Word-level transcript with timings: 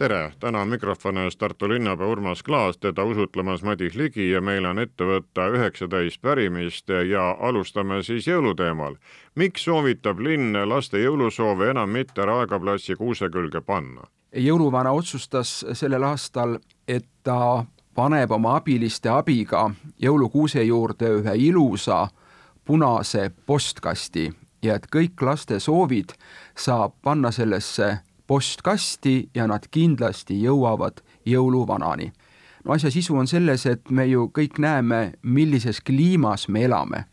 Tere, 0.00 0.32
täna 0.40 0.64
mikrofoni 0.64 1.26
ees 1.26 1.36
Tartu 1.36 1.68
linnapea 1.68 2.06
Urmas 2.06 2.42
Klaas, 2.42 2.78
teda 2.78 3.04
usutlemas 3.04 3.62
Madis 3.62 3.94
Ligi 3.94 4.30
ja 4.30 4.40
meil 4.40 4.64
on 4.64 4.78
ette 4.80 5.04
võtta 5.04 5.50
üheksateist 5.52 6.22
pärimist 6.24 6.88
ja 6.88 7.34
alustame 7.40 8.00
siis 8.02 8.28
jõuluteemal. 8.30 8.96
miks 9.34 9.64
soovitab 9.64 10.18
linn 10.18 10.56
laste 10.68 11.02
jõulusoove 11.02 11.70
enam 11.70 11.92
mitte 11.92 12.24
Raekoja 12.24 12.96
kuuse 12.96 13.28
külge 13.28 13.60
panna? 13.60 14.08
jõuluvana 14.36 14.92
otsustas 14.92 15.66
sellel 15.72 16.02
aastal, 16.02 16.58
et 16.88 17.08
ta 17.22 17.64
paneb 17.94 18.30
oma 18.30 18.56
abiliste 18.56 19.08
abiga 19.08 19.70
jõulukuuse 20.02 20.62
juurde 20.62 21.12
ühe 21.20 21.34
ilusa 21.36 22.06
punase 22.64 23.30
postkasti 23.46 24.30
ja 24.62 24.74
et 24.74 24.86
kõik 24.96 25.20
laste 25.22 25.60
soovid 25.60 26.16
saab 26.56 26.96
panna 27.02 27.30
sellesse 27.30 27.98
postkasti 28.30 29.30
ja 29.34 29.48
nad 29.50 29.66
kindlasti 29.70 30.36
jõuavad 30.44 31.02
jõuluvanani. 31.26 32.12
no 32.64 32.72
asja 32.72 32.90
sisu 32.90 33.16
on 33.16 33.26
selles, 33.26 33.66
et 33.66 33.90
me 33.90 34.06
ju 34.06 34.28
kõik 34.30 34.60
näeme, 34.62 35.12
millises 35.22 35.80
kliimas 35.80 36.48
me 36.48 36.64
elame 36.64 37.04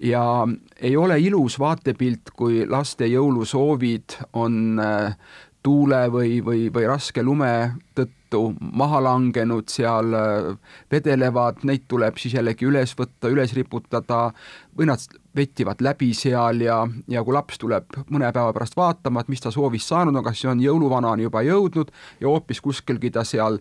ja 0.00 0.48
ei 0.80 0.96
ole 0.96 1.18
ilus 1.20 1.58
vaatepilt, 1.58 2.30
kui 2.36 2.64
laste 2.68 3.06
jõulusoovid 3.06 4.16
on 4.32 4.80
äh, 4.80 5.16
tuule 5.62 6.06
või, 6.12 6.40
või, 6.44 6.68
või 6.72 6.86
raske 6.88 7.22
lume 7.22 7.52
tõttu 7.98 8.42
maha 8.60 9.02
langenud, 9.04 9.68
seal 9.68 10.14
äh, 10.16 10.52
vedelevad, 10.92 11.64
neid 11.68 11.88
tuleb 11.88 12.20
siis 12.20 12.38
jällegi 12.38 12.68
üles 12.68 12.94
võtta, 12.98 13.32
üles 13.32 13.54
riputada 13.56 14.28
või 14.76 14.88
nad 14.92 15.04
vettivad 15.36 15.82
läbi 15.84 16.10
seal 16.16 16.60
ja, 16.64 16.80
ja 17.08 17.22
kui 17.24 17.34
laps 17.34 17.60
tuleb 17.62 17.98
mõne 18.10 18.30
päeva 18.34 18.52
pärast 18.56 18.76
vaatama, 18.78 19.22
et 19.22 19.30
mis 19.30 19.42
ta 19.42 19.52
soovis 19.54 19.86
saanud 19.88 20.16
on, 20.16 20.24
kas 20.26 20.42
see 20.42 20.50
on 20.50 20.62
jõuluvanani 20.62 21.26
juba 21.28 21.42
jõudnud 21.46 21.92
ja 22.20 22.28
hoopis 22.28 22.60
kuskilgi 22.64 23.12
ta 23.14 23.24
seal 23.24 23.60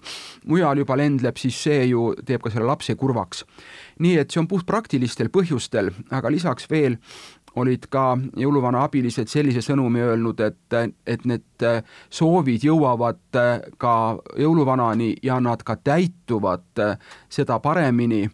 mujal 0.49 0.81
juba 0.81 0.97
lendleb, 0.99 1.37
siis 1.37 1.57
see 1.67 1.89
ju 1.91 2.11
teeb 2.25 2.43
ka 2.43 2.53
selle 2.53 2.69
lapse 2.69 2.95
kurvaks. 2.95 3.45
nii 3.99 4.17
et 4.17 4.31
see 4.31 4.39
on 4.41 4.47
puhtpraktilistel 4.47 5.29
põhjustel, 5.29 5.91
aga 6.09 6.31
lisaks 6.31 6.69
veel 6.71 6.97
olid 7.59 7.87
ka 7.91 8.13
jõuluvana 8.37 8.83
abilised 8.85 9.29
sellise 9.29 9.61
sõnumi 9.65 10.01
öelnud, 10.05 10.39
et, 10.39 10.77
et 11.05 11.25
need 11.25 11.65
soovid 12.13 12.63
jõuavad 12.65 13.39
ka 13.81 13.93
jõuluvanani 14.37 15.15
ja 15.23 15.39
nad 15.43 15.63
ka 15.65 15.75
täituvad 15.75 16.83
seda 17.29 17.59
paremini, 17.59 18.27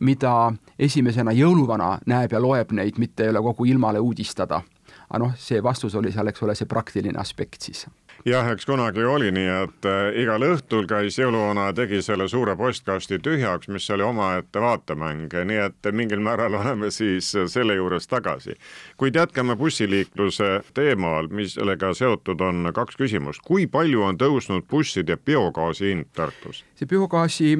mida 0.00 0.36
esimesena 0.78 1.32
jõuluvana 1.32 1.98
näeb 2.06 2.32
ja 2.32 2.40
loeb 2.40 2.72
neid, 2.72 2.98
mitte 2.98 3.24
ei 3.24 3.30
ole 3.32 3.42
kogu 3.42 3.64
ilmale 3.64 3.98
uudistada. 3.98 4.62
aga 5.10 5.18
noh, 5.18 5.36
see 5.38 5.62
vastus 5.62 5.94
oli 5.94 6.12
seal, 6.12 6.26
eks 6.26 6.42
ole, 6.42 6.54
see 6.54 6.66
praktiline 6.66 7.18
aspekt 7.18 7.62
siis 7.62 7.86
jah, 8.26 8.48
eks 8.50 8.66
kunagi 8.66 9.04
oli 9.04 9.30
nii, 9.30 9.48
et 9.62 9.86
äh, 9.86 10.16
igal 10.22 10.42
õhtul 10.42 10.86
käis 10.90 11.18
jõuluvana, 11.18 11.68
tegi 11.76 12.00
selle 12.02 12.26
suure 12.28 12.56
postkasti 12.58 13.20
tühjaks, 13.22 13.70
mis 13.70 13.86
oli 13.94 14.02
omaette 14.06 14.60
vaatemäng, 14.62 15.30
nii 15.30 15.60
et 15.68 15.90
mingil 15.94 16.22
määral 16.24 16.56
oleme 16.60 16.90
siis 16.90 17.30
selle 17.52 17.76
juures 17.78 18.08
tagasi. 18.10 18.56
kuid 18.96 19.14
jätkame 19.14 19.56
bussiliikluse 19.56 20.60
teemal, 20.74 21.28
mis 21.28 21.54
sellega 21.54 21.92
seotud 21.94 22.40
on, 22.40 22.72
kaks 22.74 22.98
küsimust. 22.98 23.44
kui 23.46 23.66
palju 23.66 24.02
on 24.02 24.18
tõusnud 24.18 24.66
busside 24.70 25.16
biogaasi 25.16 25.92
hind 25.92 26.10
Tartus? 26.16 26.64
see 26.74 26.86
biogaasi 26.86 27.54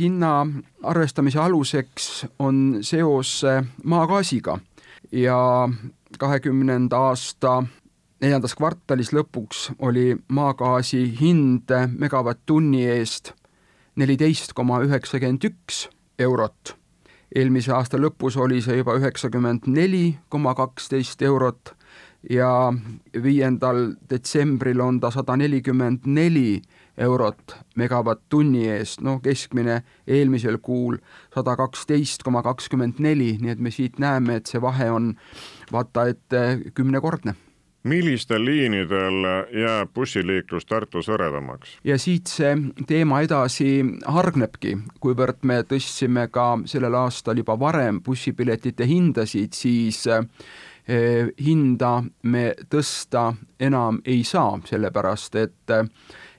hinna 0.00 0.46
arvestamise 0.82 1.38
aluseks 1.38 2.26
on 2.38 2.78
seos 2.82 3.42
maagaasiga 3.84 4.58
ja 5.12 5.68
kahekümnenda 6.18 6.96
aasta 6.96 7.62
neljandas 8.20 8.54
kvartalis 8.58 9.12
lõpuks 9.14 9.68
oli 9.78 10.12
maagaasi 10.34 11.04
hind 11.20 11.70
megavatt-tunni 11.98 12.84
eest 12.90 13.32
neliteist 13.98 14.54
koma 14.54 14.80
üheksakümmend 14.86 15.46
üks 15.50 15.86
eurot. 16.18 16.74
eelmise 17.34 17.72
aasta 17.76 17.98
lõpus 18.00 18.38
oli 18.40 18.62
see 18.64 18.78
juba 18.78 18.96
üheksakümmend 18.98 19.66
neli 19.66 20.18
koma 20.28 20.54
kaksteist 20.54 21.22
eurot 21.22 21.74
ja 22.30 22.72
viiendal 23.22 23.94
detsembril 24.10 24.80
on 24.80 25.00
ta 25.00 25.10
sada 25.10 25.36
nelikümmend 25.36 26.06
neli 26.06 26.62
eurot 26.98 27.54
megavatt-tunni 27.76 28.64
eest, 28.66 29.00
no 29.00 29.20
keskmine 29.22 29.82
eelmisel 30.06 30.58
kuul 30.58 30.98
sada 31.34 31.54
kaksteist 31.56 32.22
koma 32.26 32.42
kakskümmend 32.42 32.98
neli, 32.98 33.36
nii 33.40 33.54
et 33.54 33.60
me 33.62 33.70
siit 33.70 33.98
näeme, 33.98 34.40
et 34.40 34.46
see 34.50 34.62
vahe 34.62 34.90
on 34.90 35.12
vaata 35.72 36.08
et 36.10 36.74
kümnekordne 36.74 37.36
millistel 37.82 38.44
liinidel 38.44 39.26
jääb 39.54 39.92
bussiliiklus 39.94 40.66
Tartus 40.66 41.08
hõredamaks? 41.08 41.78
ja 41.84 41.98
siit 41.98 42.30
see 42.30 42.54
teema 42.86 43.20
edasi 43.22 43.84
hargnebki, 44.06 44.76
kuivõrd 45.00 45.44
me 45.46 45.60
tõstsime 45.68 46.28
ka 46.32 46.50
sellel 46.66 46.96
aastal 46.98 47.38
juba 47.38 47.58
varem 47.60 48.02
bussipiletite 48.04 48.86
hindasid, 48.86 49.54
siis 49.54 50.04
eh, 50.10 51.30
hinda 51.44 52.02
me 52.22 52.50
tõsta 52.70 53.30
enam 53.60 54.02
ei 54.04 54.24
saa, 54.24 54.58
sellepärast 54.66 55.38
et, 55.38 55.76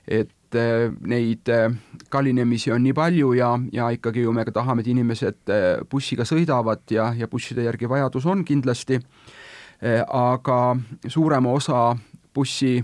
et 0.06 0.60
eh, 0.60 0.86
neid 1.00 1.48
eh, 1.48 1.68
kallinemisi 2.12 2.72
on 2.74 2.84
nii 2.84 2.96
palju 2.96 3.32
ja, 3.38 3.54
ja 3.72 3.90
ikkagi 3.96 4.26
ju 4.26 4.32
me 4.36 4.44
tahame, 4.44 4.84
et 4.84 4.92
inimesed 4.92 5.54
bussiga 5.90 6.28
sõidavad 6.28 6.84
ja, 6.90 7.14
ja 7.16 7.28
busside 7.28 7.64
järgi 7.64 7.88
vajadus 7.88 8.26
on 8.26 8.44
kindlasti 8.44 9.00
aga 9.80 10.76
suurema 11.08 11.52
osa 11.56 11.96
bussi 12.34 12.82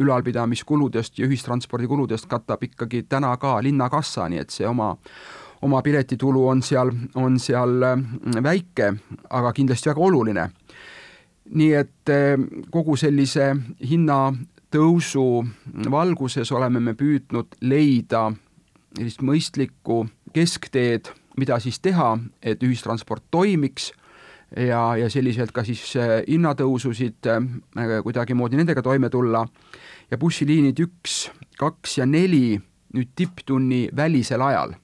ülalpidamiskuludest 0.00 1.18
ja 1.18 1.26
ühistranspordikuludest 1.28 2.26
katab 2.26 2.62
ikkagi 2.62 3.02
täna 3.08 3.34
ka 3.36 3.58
linnakassa, 3.62 4.28
nii 4.28 4.40
et 4.40 4.54
see 4.54 4.68
oma, 4.68 4.94
oma 5.62 5.82
piletitulu 5.82 6.46
on 6.48 6.62
seal, 6.64 6.92
on 7.14 7.38
seal 7.38 7.84
mm, 7.84 8.40
väike, 8.44 8.92
aga 9.30 9.52
kindlasti 9.52 9.92
väga 9.92 10.06
oluline. 10.08 10.50
nii 11.50 11.72
et 11.74 12.08
eh, 12.08 12.38
kogu 12.70 12.96
sellise 12.96 13.56
hinnatõusu 13.90 15.24
valguses 15.90 16.52
oleme 16.52 16.80
me 16.80 16.94
püüdnud 16.94 17.56
leida 17.60 18.30
sellist 18.96 19.22
mõistlikku 19.22 20.04
keskteed, 20.32 21.10
mida 21.36 21.58
siis 21.58 21.80
teha, 21.80 22.18
et 22.42 22.62
ühistransport 22.62 23.24
toimiks 23.30 23.90
ja, 24.56 24.96
ja 24.96 25.10
selliselt 25.10 25.52
ka 25.52 25.64
siis 25.66 25.82
äh, 25.96 26.20
hinnatõususid 26.28 27.30
äh, 27.30 27.96
kuidagimoodi 28.02 28.58
nendega 28.60 28.82
toime 28.82 29.10
tulla. 29.10 29.44
Ja 30.10 30.18
bussiliinid 30.18 30.80
üks, 30.82 31.28
kaks 31.58 31.98
ja 32.00 32.06
neli 32.06 32.58
nüüd 32.94 33.12
tipptunni 33.14 33.88
välisel 33.96 34.42
ajal 34.42 34.74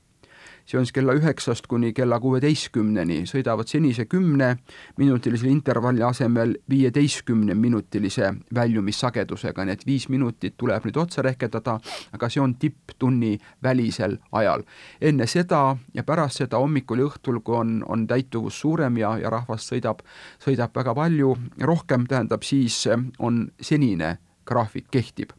see 0.67 0.79
on 0.79 0.87
siis 0.87 0.93
kella 0.93 1.15
üheksast 1.15 1.67
kuni 1.71 1.93
kella 1.95 2.19
kuueteistkümneni, 2.21 3.21
sõidavad 3.31 3.71
senise 3.71 4.07
kümneminutilise 4.11 5.49
intervalli 5.49 6.03
asemel 6.03 6.57
viieteistkümneminutilise 6.71 8.33
väljumissagedusega, 8.55 9.65
nii 9.65 9.77
et 9.79 9.87
viis 9.87 10.09
minutit 10.11 10.57
tuleb 10.59 10.89
nüüd 10.89 10.99
otsa 10.99 11.23
rehkendada, 11.23 11.79
aga 12.13 12.31
see 12.33 12.43
on 12.43 12.57
tipptunni 12.59 13.37
välisel 13.63 14.19
ajal. 14.33 14.67
enne 15.01 15.27
seda 15.27 15.77
ja 15.95 16.03
pärast 16.05 16.43
seda 16.43 16.59
hommikul 16.59 16.99
ja 16.99 17.11
õhtul, 17.11 17.41
kui 17.45 17.57
on, 17.57 17.79
on 17.89 18.07
täituvus 18.07 18.61
suurem 18.61 18.99
ja, 18.99 19.17
ja 19.19 19.31
rahvast 19.31 19.73
sõidab, 19.73 20.03
sõidab 20.43 20.75
väga 20.75 20.95
palju 20.95 21.37
rohkem, 21.63 22.07
tähendab 22.07 22.43
siis 22.43 22.89
on 23.19 23.47
senine 23.61 24.17
graafik 24.47 24.91
kehtib 24.91 25.33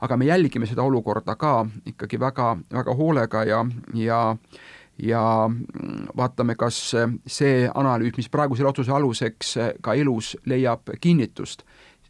aga 0.00 0.16
me 0.16 0.24
jälgime 0.24 0.66
seda 0.66 0.82
olukorda 0.82 1.36
ka 1.36 1.66
ikkagi 1.86 2.20
väga, 2.20 2.56
väga 2.72 2.94
hoolega 2.94 3.44
ja, 3.44 3.66
ja 3.94 4.36
ja 4.98 5.50
vaatame, 6.16 6.54
kas 6.56 6.78
see 7.26 7.68
analüüs, 7.74 8.16
mis 8.16 8.30
praegu 8.32 8.56
selle 8.56 8.70
otsuse 8.70 8.92
aluseks 8.92 9.54
ka 9.84 9.94
elus 9.94 10.36
leiab 10.44 10.88
kinnitust. 11.00 11.64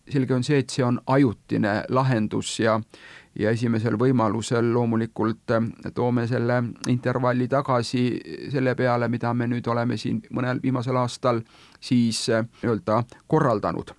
selge 0.07 0.35
on 0.35 0.45
see, 0.45 0.59
et 0.63 0.71
see 0.71 0.85
on 0.85 1.01
ajutine 1.07 1.83
lahendus 1.89 2.61
ja 2.61 2.81
ja 3.39 3.51
esimesel 3.51 3.99
võimalusel 4.01 4.71
loomulikult 4.73 5.53
toome 5.95 6.27
selle 6.27 6.63
intervalli 6.89 7.49
tagasi 7.49 8.05
selle 8.53 8.75
peale, 8.75 9.09
mida 9.09 9.35
me 9.35 9.49
nüüd 9.51 9.67
oleme 9.69 9.97
siin 10.01 10.23
mõnel 10.31 10.63
viimasel 10.63 10.97
aastal 10.97 11.43
siis 11.81 12.27
nii-öelda 12.31 13.03
korraldanud. 13.27 13.91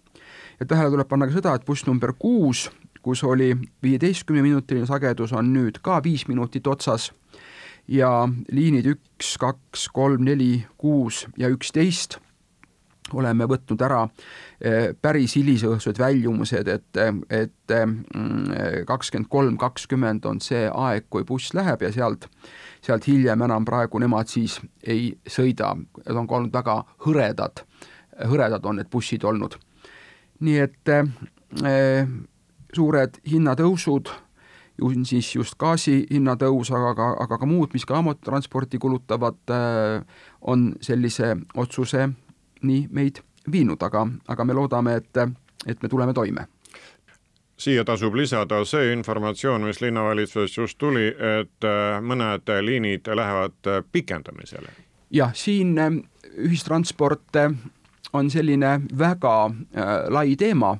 ja 0.59 0.65
tähele 0.65 0.89
tuleb 0.89 1.07
panna 1.07 1.27
ka 1.27 1.33
seda, 1.33 1.53
et 1.53 1.65
buss 1.65 1.85
number 1.85 2.13
kuus 2.19 2.69
kus 3.07 3.23
oli 3.23 3.53
viieteistkümneminutiline 3.83 4.87
sagedus, 4.89 5.31
on 5.31 5.53
nüüd 5.53 5.79
ka 5.81 6.01
viis 6.03 6.27
minutit 6.27 6.67
otsas 6.67 7.11
ja 7.87 8.27
liinid 8.51 8.89
üks, 8.91 9.37
kaks, 9.39 9.87
kolm, 9.95 10.25
neli, 10.27 10.65
kuus 10.77 11.23
ja 11.39 11.47
üksteist 11.53 12.19
oleme 13.15 13.47
võtnud 13.47 13.81
ära 13.87 14.01
eh, 14.59 14.91
päris 14.99 15.37
hilisõhtused 15.37 15.99
väljumused, 16.01 16.67
et, 16.67 16.99
et 17.31 17.75
mm, 17.77 18.83
kakskümmend 18.89 19.29
kolm, 19.31 19.55
kakskümmend 19.61 20.27
on 20.27 20.41
see 20.43 20.65
aeg, 20.67 21.07
kui 21.09 21.23
buss 21.27 21.55
läheb 21.55 21.85
ja 21.87 21.93
sealt, 21.95 22.27
sealt 22.83 23.07
hiljem 23.07 23.47
enam 23.47 23.65
praegu 23.67 24.03
nemad 24.03 24.27
siis 24.31 24.59
ei 24.83 25.13
sõida, 25.23 25.71
need 25.77 26.19
on 26.19 26.27
ka 26.27 26.41
olnud 26.41 26.59
väga 26.59 26.81
hõredad, 27.05 27.63
hõredad 28.27 28.67
on 28.67 28.81
need 28.81 28.91
bussid 28.91 29.23
olnud. 29.23 29.55
nii 30.43 30.59
et 30.67 30.91
eh, 30.91 32.03
suured 32.77 33.19
hinnatõusud, 33.27 34.11
siis 35.09 35.31
just 35.35 35.57
gaasi 35.59 36.03
hinnatõus, 36.11 36.71
aga 36.71 36.93
ka, 36.97 37.07
aga 37.25 37.39
ka 37.41 37.49
muud, 37.49 37.73
mis 37.73 37.85
ka 37.85 38.01
transporti 38.23 38.77
kulutavad 38.77 39.39
eh,, 39.49 40.03
on 40.41 40.75
sellise 40.81 41.35
otsuse 41.57 42.09
nii 42.61 42.87
meid 42.91 43.23
viinud, 43.51 43.81
aga, 43.83 44.05
aga 44.27 44.45
me 44.45 44.53
loodame, 44.53 44.95
et, 45.01 45.23
et 45.65 45.81
me 45.83 45.89
tuleme 45.89 46.13
toime 46.13 46.47
siia 47.57 47.81
tasub 47.85 48.13
lisada 48.13 48.59
see 48.69 48.91
informatsioon, 48.93 49.63
mis 49.65 49.79
linnavalitsusest 49.81 50.57
just 50.57 50.77
tuli, 50.77 51.07
et 51.09 51.65
äh, 51.65 51.97
mõned 52.05 52.51
liinid 52.61 53.09
lähevad 53.09 53.65
äh, 53.65 53.81
pikendamisele. 53.91 54.69
jah, 55.09 55.33
siin 55.33 55.73
äh, 55.81 55.97
ühistransport 56.37 57.41
on 58.13 58.29
selline 58.31 58.81
väga 58.97 59.35
äh, 59.45 60.09
lai 60.09 60.35
teema, 60.35 60.77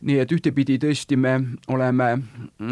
nii 0.00 0.18
et 0.22 0.32
ühtepidi 0.32 0.78
tõesti 0.82 1.16
me 1.18 1.34
oleme, 1.68 2.10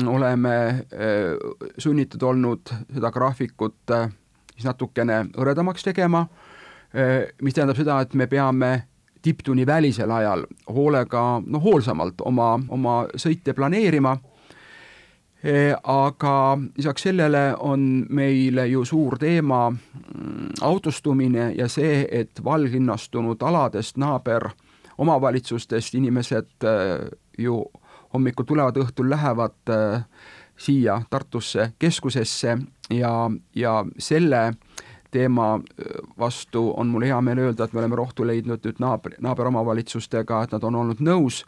oleme 0.06 0.56
äh, 0.66 1.32
sunnitud 1.78 2.22
olnud 2.22 2.72
seda 2.94 3.10
graafikut 3.10 3.94
äh, 3.94 4.10
siis 4.54 4.68
natukene 4.68 5.24
hõredamaks 5.36 5.86
tegema 5.86 6.26
äh,, 6.26 7.32
mis 7.42 7.56
tähendab 7.56 7.78
seda, 7.78 8.00
et 8.04 8.14
me 8.14 8.28
peame 8.30 8.72
tipptunni 9.26 9.66
välisel 9.66 10.10
ajal 10.10 10.46
hoolega, 10.70 11.24
noh 11.46 11.62
hoolsamalt 11.62 12.22
oma, 12.22 12.52
oma 12.70 12.96
sõite 13.18 13.56
planeerima, 13.58 14.12
aga 15.82 16.34
lisaks 16.76 17.04
sellele 17.06 17.42
on 17.58 18.06
meil 18.10 18.58
ju 18.70 18.84
suur 18.88 19.18
teema 19.18 19.68
mm, 19.70 20.62
autostumine 20.66 21.52
ja 21.58 21.68
see, 21.68 22.06
et 22.10 22.40
valglinnastunud 22.44 23.42
aladest, 23.42 23.98
naaber 24.00 24.48
omavalitsustest 24.98 25.94
inimesed 25.94 26.64
äh, 26.64 27.08
ju 27.38 27.64
hommikul 28.14 28.44
tulevad, 28.48 28.76
õhtul 28.80 29.10
lähevad 29.10 29.72
siia 30.56 31.02
Tartusse 31.10 31.72
keskusesse 31.78 32.58
ja, 32.90 33.30
ja 33.54 33.84
selle 33.98 34.52
teema 35.10 35.54
äh, 35.54 35.84
vastu 36.18 36.72
on 36.76 36.86
mul 36.86 37.06
hea 37.06 37.20
meel 37.20 37.38
öelda, 37.38 37.64
et 37.64 37.72
me 37.72 37.80
oleme 37.80 37.96
rohtu 37.96 38.26
leidnud 38.26 38.64
nüüd 38.64 38.80
naaber, 38.82 39.16
naaberomavalitsustega, 39.22 40.42
et 40.44 40.54
nad 40.56 40.64
on 40.64 40.80
olnud 40.82 41.00
nõus 41.04 41.44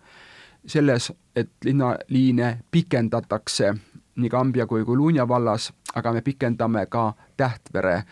selles, 0.68 1.10
et 1.36 1.50
linnaliine 1.64 2.58
pikendatakse 2.70 3.74
nii 4.18 4.30
Kambja 4.30 4.66
kui 4.66 4.84
Kuluunja 4.84 5.28
vallas, 5.28 5.70
aga 5.94 6.12
me 6.12 6.20
pikendame 6.20 6.86
ka 6.86 7.14
Tähtvere 7.36 8.02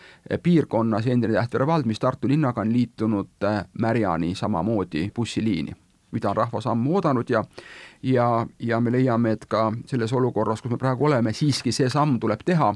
piirkonnas, 0.43 1.07
endine 1.07 1.33
Tähtvere 1.33 1.67
vald, 1.67 1.85
mis 1.85 1.99
Tartu 1.99 2.27
linnaga 2.27 2.61
on 2.61 2.73
liitunud 2.73 3.43
äh, 3.43 3.65
Märjani 3.79 4.35
samamoodi 4.35 5.11
bussiliini, 5.15 5.75
mida 6.11 6.29
on 6.29 6.37
rahvas 6.37 6.67
ammu 6.67 6.95
oodanud 6.95 7.29
ja 7.29 7.43
ja, 8.03 8.47
ja 8.59 8.79
me 8.79 8.91
leiame, 8.91 9.31
et 9.31 9.45
ka 9.45 9.71
selles 9.85 10.13
olukorras, 10.13 10.61
kus 10.61 10.71
me 10.71 10.77
praegu 10.77 11.05
oleme, 11.05 11.33
siiski 11.33 11.71
see 11.71 11.89
samm 11.89 12.19
tuleb 12.19 12.45
teha 12.45 12.73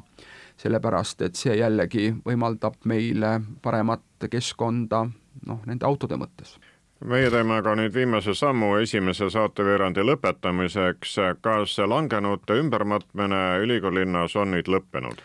sellepärast 0.61 1.21
et 1.21 1.39
see 1.39 1.55
jällegi 1.57 2.11
võimaldab 2.25 2.81
meile 2.85 3.39
paremat 3.61 4.29
keskkonda 4.29 5.05
noh, 5.47 5.63
nende 5.65 5.87
autode 5.87 6.19
mõttes 6.21 6.57
meie 7.05 7.29
teeme 7.33 7.57
aga 7.57 7.73
nüüd 7.75 7.93
viimase 7.95 8.35
sammu 8.37 8.75
esimese 8.81 9.29
saateveerandi 9.29 10.03
lõpetamiseks. 10.05 11.15
kas 11.41 11.77
langenute 11.77 12.59
ümbermatmine 12.59 13.59
ülikoolilinnas 13.63 14.35
on 14.35 14.51
nüüd 14.51 14.67
lõppenud? 14.67 15.21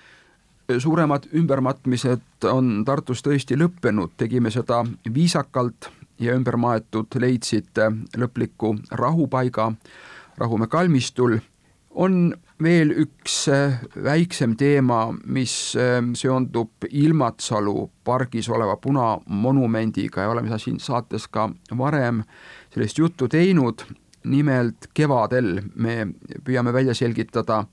suuremad 0.79 1.29
ümbermatmised 1.35 2.49
on 2.51 2.85
Tartus 2.85 3.23
tõesti 3.23 3.59
lõppenud, 3.59 4.17
tegime 4.17 4.51
seda 4.51 4.85
viisakalt 5.15 5.91
ja 6.19 6.35
ümbermaetud 6.35 7.21
leidsid 7.21 7.79
lõpliku 8.17 8.77
rahupaiga 8.91 9.73
Rahumäe 10.39 10.69
kalmistul 10.69 11.39
on 11.91 12.35
veel 12.63 12.93
üks 13.03 13.47
äh, 13.53 13.81
väiksem 14.05 14.57
teema, 14.57 15.11
mis 15.25 15.77
äh, 15.77 16.01
seondub 16.17 16.87
Ilmatsalu 16.91 17.91
pargis 18.05 18.49
oleva 18.49 18.77
punamonumendiga 18.77 20.25
ja 20.25 20.33
oleme 20.33 20.59
siin 20.59 20.81
saates 20.81 21.29
ka 21.29 21.51
varem 21.79 22.23
sellest 22.75 22.99
juttu 22.99 23.29
teinud, 23.29 23.85
nimelt 24.27 24.89
kevadel 24.95 25.61
me 25.75 26.09
püüame 26.45 26.73
välja 26.75 26.95
selgitada, 26.95 27.65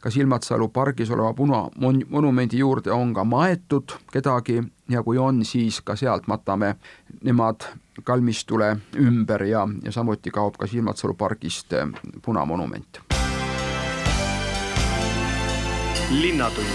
kas 0.00 0.16
Ilmatsalu 0.16 0.68
pargis 0.68 1.10
oleva 1.10 1.34
punamonumendi 1.36 2.58
juurde 2.58 2.92
on 2.92 3.14
ka 3.14 3.24
maetud 3.24 3.94
kedagi 4.12 4.62
ja 4.90 5.04
kui 5.06 5.18
on, 5.18 5.44
siis 5.44 5.82
ka 5.84 5.96
sealt 5.96 6.26
matame 6.26 6.74
nemad 7.22 7.68
kalmistule 8.04 8.76
ümber 8.96 9.44
ja, 9.44 9.68
ja 9.84 9.92
samuti 9.92 10.32
kaob 10.32 10.56
ka 10.58 10.70
Ilmatsalu 10.72 11.14
pargist 11.14 11.76
äh, 11.76 11.88
punamonument 12.24 13.09
linnatund. 16.10 16.66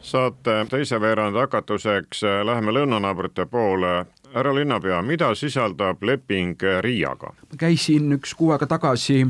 saate 0.00 0.66
teise 0.70 1.00
veerandi 1.00 1.38
hakatuseks 1.38 2.24
äh, 2.24 2.44
läheme 2.44 2.72
lõunanaabrite 2.72 3.46
poole. 3.46 4.06
härra 4.34 4.54
linnapea, 4.54 5.02
mida 5.02 5.34
sisaldab 5.34 6.02
leping 6.02 6.58
Riiaga? 6.80 7.32
käisin 7.58 8.12
üks 8.12 8.34
kuu 8.34 8.50
aega 8.50 8.66
tagasi 8.66 9.26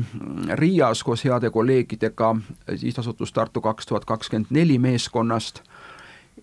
Riias 0.53 1.03
koos 1.03 1.23
heade 1.25 1.49
kolleegidega 1.49 2.35
sihtasutus 2.75 3.33
Tartu 3.33 3.61
kaks 3.61 3.85
tuhat 3.85 4.05
kakskümmend 4.05 4.49
neli 4.49 4.79
meeskonnast 4.79 5.61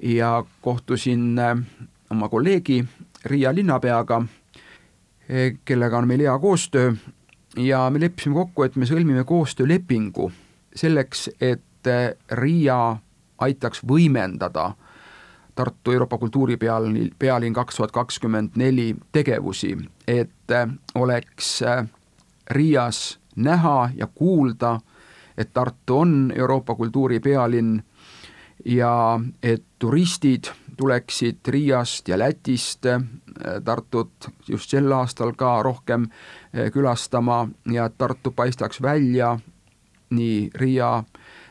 ja 0.03 0.45
kohtusin 0.61 1.39
äh, 1.39 1.57
oma 2.11 2.29
kolleegi 2.29 2.85
Riia 3.25 3.55
linnapeaga, 3.55 4.23
äh, 4.23 5.59
kellega 5.65 5.99
on 5.99 6.09
meil 6.09 6.21
hea 6.21 6.39
koostöö 6.39 6.95
ja 7.57 7.91
me 7.91 8.01
leppisime 8.01 8.35
kokku, 8.35 8.63
et 8.63 8.77
me 8.77 8.87
sõlmime 8.87 9.25
koostöölepingu 9.25 10.31
selleks, 10.77 11.31
et 11.41 11.87
eh, 11.87 12.15
Riia 12.31 12.97
aitaks 13.39 13.83
võimendada 13.87 14.73
Tartu 15.55 15.93
Euroopa 15.93 16.19
kultuuripealinn, 16.19 17.11
pealinn 17.19 17.55
kaks 17.55 17.77
tuhat 17.77 17.93
kakskümmend 17.93 18.55
neli 18.57 18.95
tegevusi, 19.13 19.75
et 20.07 20.55
eh, 20.55 20.69
oleks 20.95 21.63
eh, 21.63 21.85
Riias 22.51 23.19
näha 23.37 23.91
ja 23.97 24.07
kuulda, 24.07 24.79
et 25.39 25.53
Tartu 25.53 25.99
on 25.99 26.33
Euroopa 26.37 26.75
kultuuripealinn 26.75 27.81
ja 28.65 29.21
et 29.43 29.65
turistid 29.79 30.53
tuleksid 30.77 31.39
Riiast 31.49 32.09
ja 32.09 32.19
Lätist 32.19 32.87
äh, 32.87 33.03
Tartut 33.65 34.29
just 34.49 34.71
sel 34.71 34.93
aastal 34.93 35.33
ka 35.33 35.63
rohkem 35.63 36.05
äh, 36.05 36.71
külastama 36.73 37.49
ja 37.73 37.89
Tartu 37.89 38.31
paistaks 38.31 38.83
välja 38.83 39.39
nii 40.11 40.51
Riia 40.55 41.05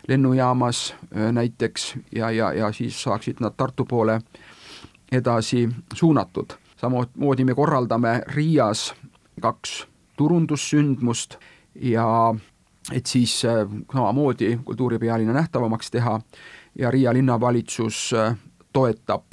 lennujaamas 0.08 0.96
äh, 1.16 1.32
näiteks 1.32 1.96
ja, 2.12 2.32
ja, 2.32 2.54
ja 2.54 2.72
siis 2.72 3.04
saaksid 3.04 3.40
nad 3.40 3.54
Tartu 3.58 3.86
poole 3.86 4.22
edasi 5.12 5.70
suunatud. 5.94 6.54
samamoodi 6.78 7.46
me 7.46 7.56
korraldame 7.56 8.22
Riias 8.28 8.94
kaks 9.42 9.88
turundussündmust 10.18 11.38
ja 11.76 12.36
et 12.92 13.06
siis 13.06 13.42
samamoodi 13.94 14.60
kultuuripealinna 14.66 15.34
nähtavamaks 15.34 15.92
teha 15.92 16.22
ja 16.76 16.92
Riia 16.92 17.14
linnavalitsus 17.14 18.12
toetab 18.74 19.24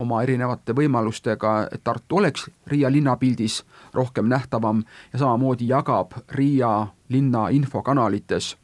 oma 0.00 0.22
erinevate 0.22 0.72
võimalustega, 0.76 1.68
et 1.72 1.84
Tartu 1.84 2.16
oleks 2.16 2.50
Riia 2.66 2.92
linnapildis 2.92 3.64
rohkem 3.94 4.28
nähtavam 4.28 4.82
ja 5.12 5.18
samamoodi 5.18 5.68
jagab 5.68 6.16
Riia 6.28 6.86
linna 7.08 7.48
infokanalites 7.48 8.56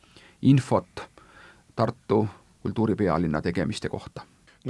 infot 0.43 1.05
Tartu 1.76 2.29
kultuuripealinna 2.62 3.43
tegemiste 3.43 3.88
kohta 3.88 4.23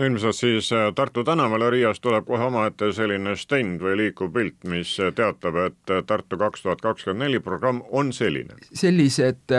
ilmselt 0.04 0.36
siis 0.36 0.72
äh, 0.72 0.94
Tartu 0.94 1.24
tänavale 1.24 1.70
Riias 1.70 2.00
tuleb 2.00 2.26
kohe 2.26 2.44
omaette 2.44 2.90
selline 2.92 3.36
stend 3.36 3.80
või 3.80 3.96
liikuv 4.00 4.32
pilt, 4.34 4.58
mis 4.68 4.92
äh, 5.00 5.12
teatab, 5.16 5.56
et 5.64 5.92
äh, 5.92 6.02
Tartu 6.06 6.38
kaks 6.40 6.62
tuhat 6.62 6.82
kakskümmend 6.84 7.24
neli 7.24 7.40
programm 7.40 7.82
on 7.90 8.12
selline. 8.12 8.58
sellised 8.72 9.54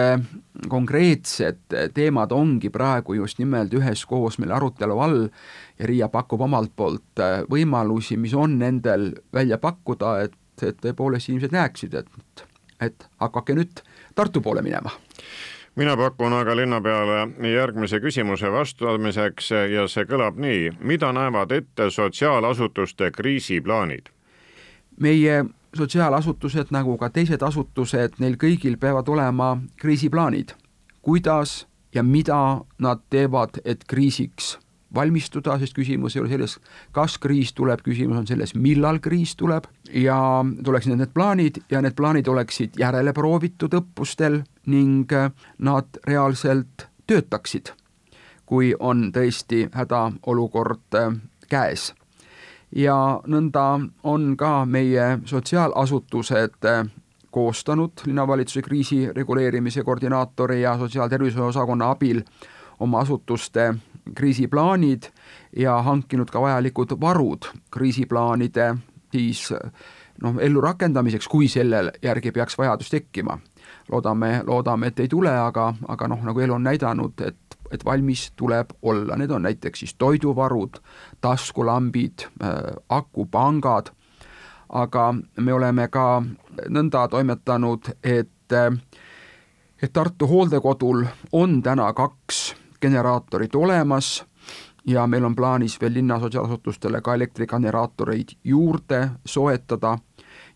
konkreetsed 0.70 1.78
teemad 1.94 2.32
ongi 2.32 2.70
praegu 2.70 3.18
just 3.18 3.40
nimelt 3.40 3.74
üheskoos 3.74 4.38
meil 4.38 4.54
arutelu 4.54 5.00
all 5.00 5.20
ja 5.80 5.90
Riia 5.90 6.10
pakub 6.10 6.42
omalt 6.42 6.72
poolt 6.76 7.22
võimalusi, 7.50 8.18
mis 8.18 8.34
on 8.34 8.58
nendel 8.60 9.12
välja 9.34 9.58
pakkuda, 9.58 10.16
et, 10.26 10.38
et 10.62 10.80
tõepoolest 10.82 11.30
inimesed 11.30 11.54
näeksid, 11.54 11.94
et, 11.94 12.48
et 12.82 13.10
hakake 13.22 13.58
nüüd 13.58 13.86
Tartu 14.16 14.42
poole 14.42 14.62
minema 14.66 14.94
mina 15.78 15.98
pakun 15.98 16.34
aga 16.34 16.56
linnapeale 16.56 17.52
järgmise 17.54 18.00
küsimuse 18.02 18.50
vastamiseks 18.52 19.52
ja 19.72 19.86
see 19.88 20.06
kõlab 20.10 20.40
nii, 20.42 20.72
mida 20.82 21.12
näevad 21.14 21.52
ette 21.52 21.90
sotsiaalasutuste 21.94 23.12
kriisiplaanid? 23.12 24.10
meie 25.00 25.46
sotsiaalasutused 25.78 26.74
nagu 26.74 26.98
ka 26.98 27.10
teised 27.14 27.44
asutused, 27.46 28.18
neil 28.20 28.38
kõigil 28.42 28.80
peavad 28.82 29.10
olema 29.14 29.58
kriisiplaanid, 29.78 30.56
kuidas 31.02 31.68
ja 31.94 32.04
mida 32.04 32.62
nad 32.82 33.04
teevad, 33.10 33.62
et 33.66 33.86
kriisiks 33.88 34.58
valmistuda, 34.96 35.58
sest 35.60 35.76
küsimus 35.76 36.16
ei 36.16 36.22
ole 36.22 36.30
selles, 36.32 36.58
kas 36.96 37.18
kriis 37.22 37.54
tuleb, 37.54 37.82
küsimus 37.86 38.18
on 38.22 38.28
selles, 38.28 38.56
millal 38.56 39.00
kriis 39.04 39.36
tuleb 39.36 39.68
ja 39.94 40.18
tuleksid 40.64 40.96
need 40.96 41.14
plaanid 41.16 41.62
ja 41.72 41.82
need 41.84 41.96
plaanid 41.98 42.28
oleksid 42.28 42.80
järele 42.80 43.14
proovitud 43.14 43.74
õppustel 43.78 44.42
ning 44.72 45.12
nad 45.60 46.02
reaalselt 46.08 46.88
töötaksid, 47.08 47.74
kui 48.46 48.74
on 48.80 49.10
tõesti 49.16 49.68
hädaolukord 49.74 51.02
käes. 51.50 51.94
ja 52.76 53.22
nõnda 53.28 53.90
on 54.04 54.36
ka 54.38 54.66
meie 54.66 55.20
sotsiaalasutused 55.26 56.66
koostanud 57.32 57.92
linnavalitsuse 58.06 58.62
kriisi 58.62 59.14
reguleerimise 59.14 59.84
koordinaatori 59.84 60.62
ja 60.62 60.78
sotsiaaltervishoiu 60.78 61.46
osakonna 61.46 61.90
abil 61.90 62.22
oma 62.80 63.00
asutuste 63.00 63.74
kriisiplaanid 64.16 65.10
ja 65.56 65.82
hankinud 65.82 66.30
ka 66.32 66.42
vajalikud 66.42 66.96
varud 67.02 67.50
kriisiplaanide 67.72 68.76
siis 69.12 69.54
noh, 70.22 70.36
ellurakendamiseks, 70.42 71.28
kui 71.28 71.48
sellel 71.48 71.92
järgi 72.04 72.32
peaks 72.32 72.58
vajadus 72.58 72.90
tekkima. 72.90 73.40
loodame, 73.92 74.44
loodame, 74.48 74.88
et 74.88 75.00
ei 75.00 75.08
tule, 75.08 75.32
aga, 75.32 75.74
aga 75.88 76.08
noh, 76.08 76.24
nagu 76.24 76.40
elu 76.40 76.54
on 76.54 76.64
näidanud, 76.64 77.22
et, 77.24 77.58
et 77.72 77.86
valmis 77.86 78.32
tuleb 78.36 78.74
olla, 78.82 79.16
need 79.16 79.32
on 79.32 79.42
näiteks 79.48 79.80
siis 79.80 79.96
toiduvarud, 79.96 80.80
taskulambid 81.22 82.28
äh,, 82.44 82.76
akupangad, 82.90 83.92
aga 84.70 85.14
me 85.40 85.54
oleme 85.54 85.88
ka 85.88 86.24
nõnda 86.70 87.08
toimetanud, 87.08 87.94
et 88.04 88.32
et 89.82 89.94
Tartu 89.94 90.28
hooldekodul 90.28 91.04
on 91.32 91.62
täna 91.62 91.92
kaks 91.94 92.56
generaatorid 92.82 93.56
olemas 93.56 94.26
ja 94.88 95.08
meil 95.08 95.26
on 95.26 95.36
plaanis 95.36 95.82
veel 95.82 95.94
linna 95.94 96.20
sotsiaalasutustele 96.20 97.02
ka 97.02 97.16
elektrigeneraatoreid 97.16 98.38
juurde 98.44 99.10
soetada. 99.26 99.98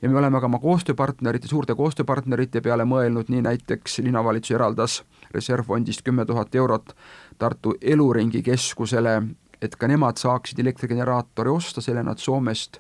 Ja 0.01 0.10
me 0.10 0.18
oleme 0.18 0.40
ka 0.40 0.46
oma 0.46 0.60
koostööpartnerite, 0.60 1.48
suurte 1.48 1.75
koostööpartnerite 1.75 2.62
peale 2.62 2.86
mõelnud, 2.90 3.30
nii 3.30 3.42
näiteks 3.46 4.00
linnavalitsus 4.01 4.56
eraldas 4.56 5.01
reservfondist 5.32 6.01
kümme 6.01 6.25
tuhat 6.25 6.56
eurot 6.56 6.96
Tartu 7.38 7.75
Eluringi 7.82 8.42
Keskusele, 8.44 9.22
et 9.62 9.75
ka 9.75 9.88
nemad 9.88 10.18
saaksid 10.18 10.60
elektrigeneraatori 10.60 11.50
osta, 11.50 11.82
selle 11.82 12.04
nad 12.04 12.18
Soomest 12.18 12.80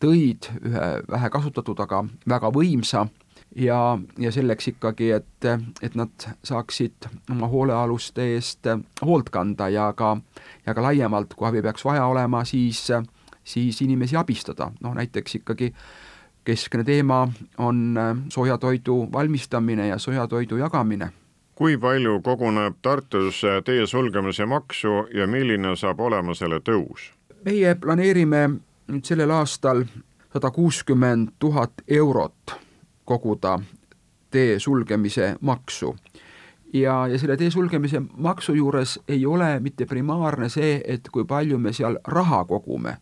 tõid, 0.00 0.48
ühe 0.64 0.86
vähe 1.10 1.30
kasutatud, 1.30 1.80
aga 1.84 2.04
väga 2.28 2.50
võimsa 2.54 3.06
ja, 3.56 3.98
ja 4.18 4.32
selleks 4.32 4.68
ikkagi, 4.68 5.10
et, 5.10 5.48
et 5.82 5.94
nad 5.94 6.26
saaksid 6.44 7.08
oma 7.30 7.48
hoolealuste 7.48 8.24
eest 8.34 8.68
hoolt 9.02 9.30
kanda 9.30 9.68
ja 9.68 9.92
ka, 9.96 10.16
ja 10.66 10.74
ka 10.74 10.82
laiemalt, 10.82 11.34
kui 11.34 11.48
abi 11.48 11.62
peaks 11.62 11.84
vaja 11.84 12.06
olema, 12.06 12.44
siis, 12.44 12.86
siis 13.44 13.82
inimesi 13.82 14.16
abistada, 14.16 14.70
noh 14.80 14.94
näiteks 14.96 15.40
ikkagi 15.42 15.72
keskne 16.44 16.84
teema 16.84 17.28
on 17.58 17.98
sooja 18.28 18.58
toidu 18.58 19.08
valmistamine 19.12 19.88
ja 19.88 19.98
sooja 19.98 20.26
toidu 20.26 20.56
jagamine. 20.56 21.12
Kui 21.54 21.76
palju 21.78 22.20
koguneb 22.24 22.80
Tartus 22.82 23.42
tee 23.64 23.86
sulgemise 23.86 24.46
maksu 24.46 25.06
ja 25.14 25.26
milline 25.26 25.76
saab 25.76 26.00
olema 26.00 26.34
selle 26.34 26.60
tõus? 26.60 27.12
meie 27.44 27.74
planeerime 27.74 28.40
nüüd 28.86 29.04
sellel 29.04 29.30
aastal 29.34 29.80
sada 30.32 30.50
kuuskümmend 30.54 31.32
tuhat 31.42 31.82
eurot 31.88 32.54
koguda 33.12 33.58
tee 34.32 34.58
sulgemise 34.58 35.34
maksu. 35.40 35.94
ja, 36.72 37.06
ja 37.06 37.18
selle 37.18 37.36
tee 37.36 37.50
sulgemise 37.50 38.00
maksu 38.16 38.54
juures 38.56 38.98
ei 39.08 39.26
ole 39.26 39.60
mitte 39.60 39.86
primaarne 39.86 40.48
see, 40.48 40.80
et 40.84 41.08
kui 41.12 41.24
palju 41.28 41.58
me 41.58 41.72
seal 41.72 41.98
raha 42.08 42.44
kogume 42.44 42.96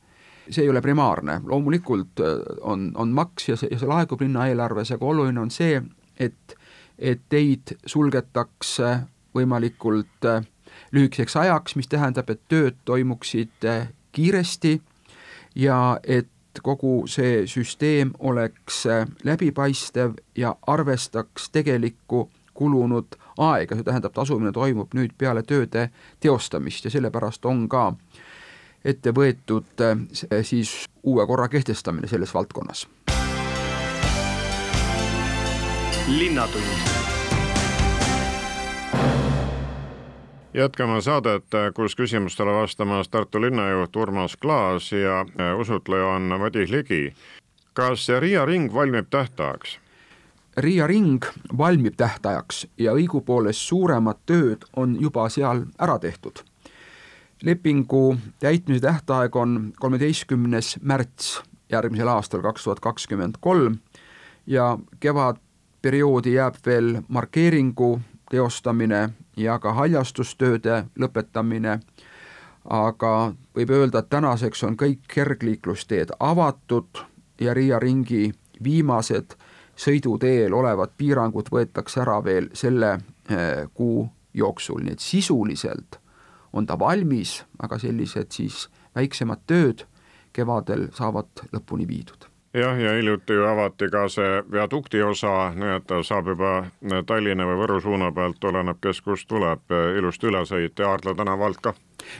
see 0.50 0.64
ei 0.64 0.70
ole 0.70 0.80
primaarne, 0.82 1.40
loomulikult 1.46 2.20
äh, 2.20 2.40
on, 2.60 2.90
on 2.94 3.12
maks 3.14 3.48
ja 3.48 3.56
see, 3.56 3.68
ja 3.70 3.78
see 3.78 3.88
laekub 3.88 4.20
linna 4.24 4.48
eelarves, 4.50 4.90
aga 4.90 5.06
oluline 5.06 5.40
on 5.40 5.50
see, 5.54 5.78
et, 6.18 6.56
et 6.98 7.22
teid 7.30 7.76
sulgetakse 7.86 8.96
võimalikult 9.36 10.26
äh, 10.26 10.42
lühikeseks 10.92 11.36
ajaks, 11.36 11.76
mis 11.78 11.88
tähendab, 11.90 12.30
et 12.30 12.42
tööd 12.50 12.82
toimuksid 12.84 13.68
äh, 13.68 13.88
kiiresti 14.12 14.80
ja 15.54 16.00
et 16.02 16.30
kogu 16.62 17.04
see 17.10 17.46
süsteem 17.46 18.12
oleks 18.18 18.86
äh, 18.86 19.06
läbipaistev 19.24 20.14
ja 20.36 20.56
arvestaks 20.66 21.50
tegelikku 21.50 22.30
kulunud 22.54 23.16
aega, 23.38 23.76
see 23.76 23.84
tähendab, 23.84 24.12
tasumine 24.12 24.52
toimub 24.52 24.94
nüüd 24.94 25.14
peale 25.18 25.42
tööde 25.42 25.88
teostamist 26.20 26.84
ja 26.84 26.92
sellepärast 26.92 27.46
on 27.48 27.66
ka 27.68 27.92
ette 28.84 29.14
võetud 29.16 29.84
äh, 29.84 30.42
siis 30.42 30.84
uue 31.02 31.26
korra 31.26 31.48
kehtestamine 31.48 32.08
selles 32.08 32.34
valdkonnas. 32.34 32.86
linnatund 36.10 37.19
jätkame 40.54 41.00
saadet, 41.00 41.44
kus 41.74 41.96
küsimustele 41.96 42.52
vastamas 42.52 43.08
Tartu 43.08 43.40
linnajuht 43.40 43.96
Urmas 43.96 44.36
Klaas 44.36 44.92
ja 44.92 45.20
äh, 45.20 45.58
usutleja 45.58 46.06
on 46.06 46.22
Madis 46.38 46.70
Ligi. 46.70 47.14
kas 47.72 48.08
Riia 48.18 48.44
ring 48.44 48.74
valmib 48.74 49.06
tähtajaks? 49.10 49.78
Riia 50.56 50.86
ring 50.86 51.24
valmib 51.58 51.94
tähtajaks 51.96 52.66
ja 52.78 52.92
õigupoolest 52.92 53.60
suuremad 53.60 54.18
tööd 54.26 54.66
on 54.76 54.96
juba 55.00 55.28
seal 55.28 55.64
ära 55.78 55.98
tehtud. 55.98 56.42
lepingu 57.42 58.16
täitmise 58.38 58.80
tähtaeg 58.80 59.36
on 59.36 59.72
kolmeteistkümnes 59.78 60.78
märts 60.82 61.42
järgmisel 61.70 62.08
aastal, 62.08 62.42
kaks 62.42 62.64
tuhat 62.64 62.80
kakskümmend 62.80 63.34
kolm 63.40 63.78
ja 64.46 64.78
kevadperioodi 65.00 66.32
jääb 66.34 66.54
veel 66.66 67.02
markeeringu 67.08 68.00
teostamine 68.30 69.10
ja 69.36 69.58
ka 69.58 69.72
haljastustööde 69.74 70.84
lõpetamine, 70.98 71.80
aga 72.64 73.12
võib 73.56 73.72
öelda, 73.74 74.02
et 74.02 74.10
tänaseks 74.12 74.64
on 74.64 74.76
kõik 74.78 75.02
kergliiklusteed 75.10 76.14
avatud 76.20 77.02
ja 77.40 77.54
Riia 77.54 77.78
ringi 77.82 78.30
viimased 78.64 79.36
sõiduteel 79.80 80.54
olevad 80.54 80.94
piirangud 80.96 81.50
võetakse 81.52 82.02
ära 82.04 82.20
veel 82.24 82.50
selle 82.54 82.92
eh, 82.94 83.66
kuu 83.74 84.08
jooksul, 84.34 84.84
nii 84.84 84.96
et 84.98 85.04
sisuliselt 85.04 86.00
on 86.52 86.66
ta 86.66 86.78
valmis, 86.78 87.40
aga 87.58 87.78
sellised 87.78 88.34
siis 88.34 88.66
väiksemad 88.94 89.46
tööd 89.46 89.86
kevadel 90.32 90.90
saavad 90.94 91.48
lõpuni 91.54 91.88
viidud 91.88 92.30
jah, 92.54 92.80
ja 92.80 92.92
hiljuti 92.92 93.32
ju 93.32 93.44
avati 93.46 93.88
ka 93.90 94.08
see 94.08 94.40
viadukti 94.52 95.02
osa, 95.02 95.52
nii 95.54 95.76
et 95.76 95.86
ta 95.86 96.00
saab 96.02 96.32
juba 96.32 96.54
Tallinna 97.06 97.46
või 97.46 97.60
Võru 97.62 97.78
suuna 97.82 98.10
pealt, 98.12 98.42
oleneb 98.44 98.80
kes 98.82 99.00
kust 99.06 99.28
tuleb, 99.30 99.62
ilusti 99.98 100.30
üle 100.30 100.42
sõita 100.48 100.82
ja 100.82 100.90
Aardla 100.90 101.14
tänavalt 101.14 101.62
ka. 101.62 101.74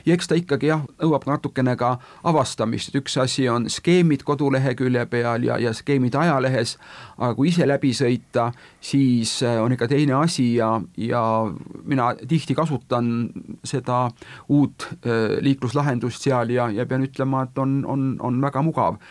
Ja 0.05 0.13
eks 0.13 0.29
ta 0.29 0.37
ikkagi 0.37 0.69
jah, 0.69 0.83
nõuab 1.01 1.25
natukene 1.27 1.73
ka 1.75 1.95
avastamist, 2.23 2.93
üks 2.95 3.17
asi 3.19 3.47
on 3.49 3.65
skeemid 3.69 4.23
kodulehekülje 4.23 5.05
peal 5.09 5.43
ja, 5.43 5.57
ja 5.59 5.73
skeemid 5.73 6.15
ajalehes, 6.15 6.75
aga 7.17 7.33
kui 7.35 7.49
ise 7.49 7.67
läbi 7.67 7.91
sõita, 7.97 8.51
siis 8.79 9.39
äh, 9.43 9.57
on 9.63 9.73
ikka 9.75 9.89
teine 9.91 10.15
asi 10.21 10.53
ja, 10.55 10.75
ja 10.97 11.23
mina 11.83 12.11
tihti 12.21 12.55
kasutan 12.55 13.31
seda 13.67 14.05
uut 14.47 14.87
äh, 15.01 15.41
liikluslahendust 15.41 16.29
seal 16.29 16.53
ja, 16.53 16.69
ja 16.69 16.85
pean 16.85 17.03
ütlema, 17.09 17.47
et 17.49 17.57
on, 17.57 17.81
on, 17.89 18.15
on 18.21 18.39
väga 18.45 18.63
mugav 18.63 19.01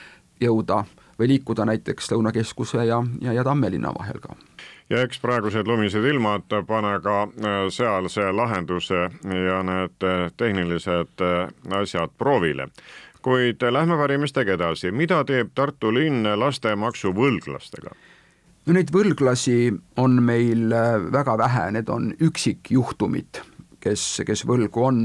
jõuda 0.40 0.84
või 1.20 1.34
liikuda 1.34 1.68
näiteks 1.68 2.10
Lõunakeskuse 2.14 2.84
ja, 2.88 3.02
ja, 3.20 3.36
ja 3.36 3.44
Tammelinna 3.44 3.92
vahel 3.96 4.20
ka 4.24 4.36
ja 4.90 5.02
eks 5.06 5.20
praegused 5.22 5.68
lumised 5.70 6.04
ilmad 6.04 6.50
pane 6.66 6.96
ka 7.04 7.22
äh, 7.22 7.60
sealse 7.70 8.30
lahenduse 8.34 9.06
ja 9.46 9.60
need 9.66 10.06
äh, 10.06 10.26
tehnilised 10.36 11.22
äh, 11.22 11.52
asjad 11.80 12.10
proovile. 12.18 12.68
kuid 13.22 13.60
lähme 13.70 13.98
varimistega 13.98 14.54
edasi, 14.56 14.90
mida 14.90 15.24
teeb 15.28 15.50
Tartu 15.54 15.92
linn 15.94 16.24
lastemaksu 16.24 17.12
võlglastega? 17.14 17.92
no 18.66 18.72
neid 18.74 18.90
võlglasi 18.92 19.70
on 19.96 20.22
meil 20.22 20.72
väga 21.12 21.36
vähe, 21.38 21.70
need 21.76 21.88
on 21.88 22.14
üksikjuhtumid, 22.20 23.42
kes, 23.80 24.22
kes 24.26 24.46
võlgu 24.46 24.84
on 24.84 25.02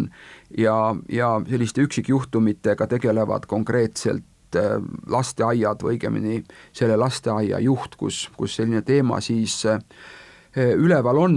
ja, 0.57 0.95
ja 1.10 1.36
selliste 1.50 1.84
üksikjuhtumitega 1.86 2.88
tegelevad 2.88 3.45
konkreetselt 3.45 4.24
Äh, 4.56 4.78
lasteaiad 5.12 5.84
või 5.84 5.96
õigemini 5.96 6.40
selle 6.74 6.96
lasteaia 7.00 7.60
juht, 7.64 7.96
kus, 8.00 8.26
kus 8.38 8.56
selline 8.58 8.82
teema 8.86 9.20
siis 9.24 9.60
äh, 9.70 9.80
üleval 10.56 11.20
on 11.20 11.36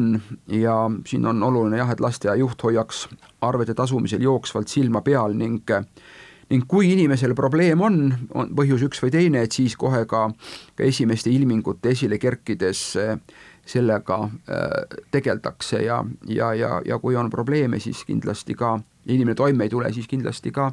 ja 0.54 0.74
siin 1.06 1.26
on 1.26 1.42
oluline 1.42 1.80
jah, 1.80 1.90
et 1.92 2.00
lasteaia 2.00 2.38
juht 2.40 2.62
hoiaks 2.64 3.06
arvete 3.44 3.74
tasumisel 3.76 4.24
jooksvalt 4.24 4.70
silma 4.72 5.02
peal 5.06 5.36
ning 5.36 5.68
ning 6.48 6.64
kui 6.64 6.94
inimesel 6.94 7.34
probleem 7.36 7.82
on, 7.84 7.98
on 8.32 8.54
põhjus 8.56 8.86
üks 8.86 9.02
või 9.04 9.12
teine, 9.12 9.42
et 9.44 9.52
siis 9.52 9.76
kohe 9.76 10.06
ka, 10.08 10.22
ka 10.78 10.86
esimeste 10.86 11.28
ilmingute 11.28 11.92
esile 11.92 12.16
kerkides 12.18 12.96
sellega 13.68 14.18
tegeldakse 15.12 15.82
ja, 15.84 15.98
ja, 16.24 16.54
ja, 16.56 16.78
ja 16.88 16.98
kui 17.02 17.18
on 17.20 17.28
probleeme, 17.28 17.82
siis 17.84 18.00
kindlasti 18.08 18.56
ka, 18.56 18.78
inimene 19.12 19.36
toime 19.36 19.68
ei 19.68 19.74
tule, 19.74 19.92
siis 19.92 20.08
kindlasti 20.08 20.54
ka 20.56 20.70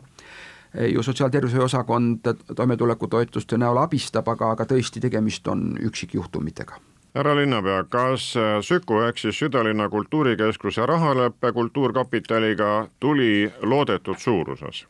ju 0.94 1.04
sotsiaaltervishoiu 1.04 1.64
osakond 1.64 2.34
toimetulekutoetuste 2.56 3.58
näol 3.58 3.78
abistab, 3.78 4.28
aga, 4.28 4.52
aga 4.56 4.68
tõesti, 4.70 5.02
tegemist 5.04 5.48
on 5.48 5.78
üksikjuhtumitega 5.82 6.82
härra 7.16 7.36
linnapea, 7.36 7.84
kas 7.90 8.34
Süku 8.68 9.00
ehk 9.08 9.18
siis 9.18 9.38
südalinna 9.40 9.88
kultuurikeskuse 9.90 10.86
rahalepe 10.86 11.52
Kultuurkapitaliga 11.52 12.88
tuli 13.00 13.52
loodetud 13.62 14.20
suuruses? 14.20 14.86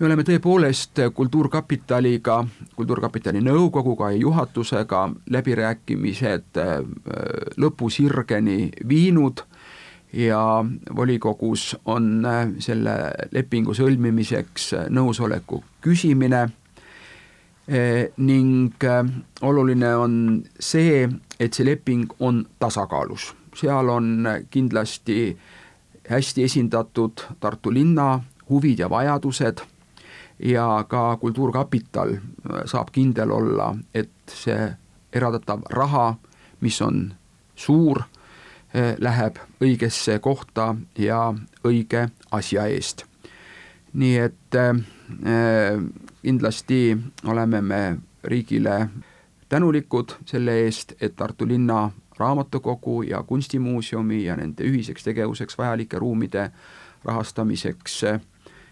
me 0.00 0.06
oleme 0.06 0.24
tõepoolest 0.26 0.98
Kultuurkapitaliga, 1.14 2.40
Kultuurkapitali 2.76 3.38
nõukoguga 3.40 4.10
ja 4.10 4.18
juhatusega 4.18 5.04
läbirääkimised 5.30 6.58
äh, 6.58 6.72
lõpusirgeni 7.56 8.72
viinud 8.88 9.44
ja 10.14 10.64
volikogus 10.96 11.76
on 11.84 12.26
äh, 12.26 12.48
selle 12.58 12.94
lepingu 13.32 13.74
sõlmimiseks 13.74 14.74
nõusoleku 14.94 15.62
küsimine. 15.84 16.48
Ning 18.20 18.84
äh, 18.84 19.06
oluline 19.40 19.94
on 19.96 20.16
see, 20.60 21.06
et 21.40 21.56
see 21.56 21.64
leping 21.64 22.10
on 22.20 22.42
tasakaalus, 22.60 23.30
seal 23.56 23.88
on 23.88 24.26
kindlasti 24.52 25.32
hästi 26.10 26.44
esindatud 26.44 27.24
Tartu 27.40 27.72
linna 27.72 28.18
huvid 28.50 28.78
ja 28.78 28.90
vajadused 28.90 29.64
ja 30.38 30.84
ka 30.88 31.16
Kultuurkapital 31.16 32.14
äh, 32.14 32.20
saab 32.64 32.90
kindel 32.92 33.30
olla, 33.30 33.74
et 33.94 34.10
see 34.28 34.72
eraldatav 35.12 35.62
raha, 35.70 36.14
mis 36.60 36.80
on 36.82 37.14
suur, 37.54 38.02
äh, 38.02 38.13
läheb 38.74 39.36
õigesse 39.62 40.18
kohta 40.18 40.74
ja 40.98 41.34
õige 41.64 42.08
asja 42.30 42.66
eest. 42.66 43.04
nii 43.94 44.16
et 44.18 44.56
äh, 44.58 44.80
kindlasti 46.22 46.96
oleme 47.24 47.60
me 47.60 47.96
riigile 48.24 48.88
tänulikud 49.48 50.16
selle 50.26 50.56
eest, 50.64 50.96
et 51.00 51.16
Tartu 51.16 51.46
linna 51.48 51.90
raamatukogu 52.18 53.02
ja 53.02 53.22
kunstimuuseumi 53.22 54.24
ja 54.24 54.36
nende 54.36 54.64
ühiseks 54.64 55.04
tegevuseks 55.04 55.58
vajalike 55.58 55.98
ruumide 55.98 56.50
rahastamiseks 57.04 58.02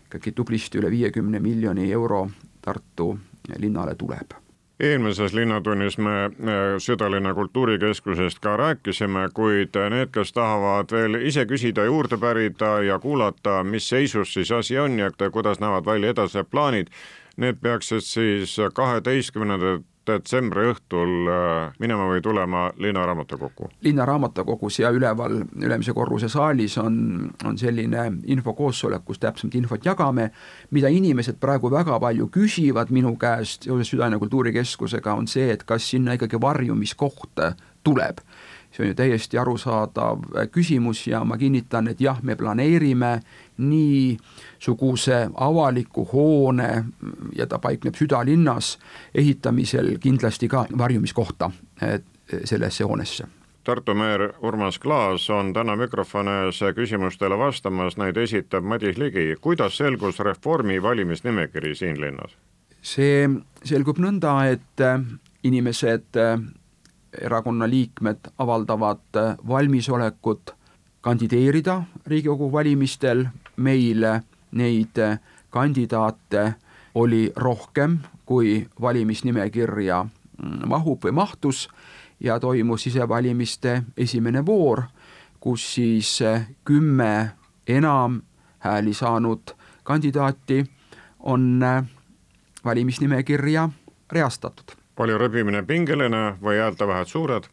ikkagi 0.07 0.33
tublisti 0.33 0.79
üle 0.79 0.91
viiekümne 0.91 1.41
miljoni 1.41 1.93
euro 1.93 2.29
Tartu 2.63 3.19
linnale 3.59 3.95
tuleb 3.95 4.42
eelmises 4.83 5.33
Linnatunnis 5.33 5.99
me 5.99 6.31
Südalinna 6.79 7.35
kultuurikeskusest 7.35 8.39
ka 8.43 8.57
rääkisime, 8.57 9.29
kuid 9.35 9.77
need, 9.91 10.11
kes 10.15 10.33
tahavad 10.35 10.91
veel 10.93 11.21
ise 11.23 11.45
küsida, 11.47 11.85
juurde 11.87 12.19
pärida 12.19 12.81
ja 12.83 12.99
kuulata, 12.99 13.63
mis 13.65 13.89
seisus 13.89 14.35
siis 14.35 14.51
asi 14.53 14.79
on 14.79 14.99
ja 14.99 15.11
kuidas 15.33 15.61
näevad 15.61 15.87
välja 15.87 16.11
edasised 16.11 16.51
plaanid, 16.51 16.91
need 17.37 17.63
peaksid 17.63 18.03
siis 18.03 18.57
kaheteistkümnendat 18.75 19.87
detsembri 20.07 20.67
õhtul 20.73 21.31
äh, 21.31 21.75
minema 21.83 22.07
või 22.11 22.23
tulema 22.25 22.65
Linnaraamatukokku? 22.79 23.69
linnaraamatukogus 23.87 24.79
ja 24.83 24.91
üleval, 24.95 25.43
ülemise 25.61 25.95
korruse 25.97 26.29
saalis 26.33 26.79
on, 26.83 26.97
on 27.45 27.59
selline 27.59 28.07
infokoosolek, 28.35 29.05
kus 29.05 29.23
täpsemat 29.23 29.55
infot 29.59 29.87
jagame, 29.87 30.31
mida 30.71 30.91
inimesed 30.93 31.39
praegu 31.41 31.71
väga 31.71 31.99
palju 32.03 32.29
küsivad 32.33 32.91
minu 32.91 33.15
käest 33.21 33.69
seoses 33.69 33.93
Südalinna 33.93 34.19
Kultuurikeskusega, 34.23 35.15
on 35.15 35.31
see, 35.31 35.51
et 35.55 35.63
kas 35.69 35.91
sinna 35.95 36.17
ikkagi 36.19 36.41
varjumiskoht 36.41 37.47
tuleb 37.83 38.23
see 38.73 38.85
on 38.85 38.89
ju 38.89 38.95
täiesti 38.97 39.39
arusaadav 39.39 40.23
küsimus 40.53 41.07
ja 41.07 41.21
ma 41.25 41.37
kinnitan, 41.37 41.89
et 41.93 42.01
jah, 42.01 42.23
me 42.23 42.37
planeerime 42.37 43.19
niisuguse 43.59 45.29
avaliku 45.35 46.09
hoone 46.13 46.85
ja 47.37 47.47
ta 47.47 47.59
paikneb 47.59 47.95
südalinnas, 47.95 48.79
ehitamisel 49.15 49.99
kindlasti 50.01 50.49
ka 50.49 50.67
varjumiskohta 50.79 51.51
sellesse 52.45 52.85
hoonesse 52.85 53.27
Tartu 53.65 53.95
meer 53.95 54.33
Urmas 54.43 54.79
Klaas 54.79 55.31
on 55.31 55.53
täna 55.55 55.77
mikrofoni 55.79 56.33
ees 56.47 56.59
küsimustele 56.75 57.37
vastamas, 57.39 57.95
neid 57.97 58.17
esitab 58.19 58.65
Madis 58.67 58.99
Ligi. 58.99 59.37
kuidas 59.41 59.77
selgus 59.77 60.19
Reformi 60.19 60.83
valimisnimekiri 60.83 61.75
siin 61.75 62.01
linnas? 62.01 62.35
see 62.83 63.29
selgub 63.65 64.01
nõnda, 64.03 64.33
et 64.51 64.83
inimesed 65.47 66.19
erakonna 67.21 67.69
liikmed 67.71 68.33
avaldavad 68.39 69.21
valmisolekut 69.49 70.57
kandideerida 71.01 71.83
Riigikogu 72.07 72.51
valimistel, 72.53 73.27
meil 73.63 74.05
neid 74.59 74.99
äh, 74.99 75.19
kandidaate 75.51 76.55
oli 76.95 77.33
rohkem, 77.37 77.99
kui 78.27 78.67
valimisnimekirja 78.81 80.03
mm, 80.05 80.67
mahub 80.69 81.05
või 81.05 81.15
mahtus 81.17 81.69
ja 82.21 82.39
toimus 82.41 82.85
sisevalimiste 82.89 83.83
esimene 83.97 84.45
voor, 84.47 84.85
kus 85.41 85.65
siis 85.75 86.19
äh, 86.23 86.47
kümme 86.65 87.33
enam 87.67 88.21
hääli 88.63 88.95
saanud 88.95 89.57
kandidaati 89.83 90.65
on 91.19 91.65
valimisnimekirja 92.65 93.69
reastatud 94.13 94.83
oli 95.03 95.19
rebimine 95.19 95.63
pingeline 95.63 96.37
või 96.43 96.59
häältevahed 96.61 97.11
suured? 97.11 97.49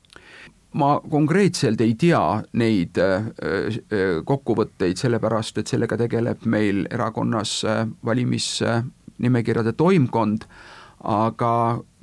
Ma 0.77 0.99
konkreetselt 1.09 1.81
ei 1.81 1.95
tea 1.97 2.21
neid 2.59 2.97
äh, 3.01 3.25
äh, 3.25 3.79
kokkuvõtteid, 4.25 4.99
sellepärast 5.01 5.61
et 5.61 5.71
sellega 5.71 5.97
tegeleb 5.97 6.45
meil 6.49 6.85
erakonnas 6.91 7.59
äh, 7.65 7.85
valimisnimekirjade 8.05 9.73
toimkond, 9.79 10.45
aga 11.09 11.53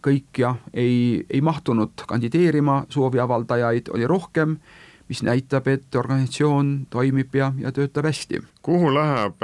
kõik 0.07 0.41
jah, 0.43 0.59
ei, 0.75 1.23
ei 1.31 1.41
mahtunud 1.43 2.07
kandideerima, 2.09 2.85
sooviavaldajaid 2.91 3.91
oli 3.95 4.07
rohkem, 4.07 4.59
mis 5.07 5.23
näitab, 5.23 5.69
et 5.71 5.95
organisatsioon 5.95 6.89
toimib 6.91 7.35
ja, 7.39 7.53
ja 7.63 7.71
töötab 7.75 8.09
hästi. 8.11 8.43
kuhu 8.63 8.91
läheb 8.95 9.43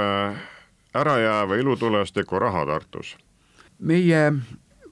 ärajääva 0.98 1.56
ilutulestiku 1.56 2.38
raha 2.38 2.66
Tartus? 2.66 3.16
meie 3.78 4.32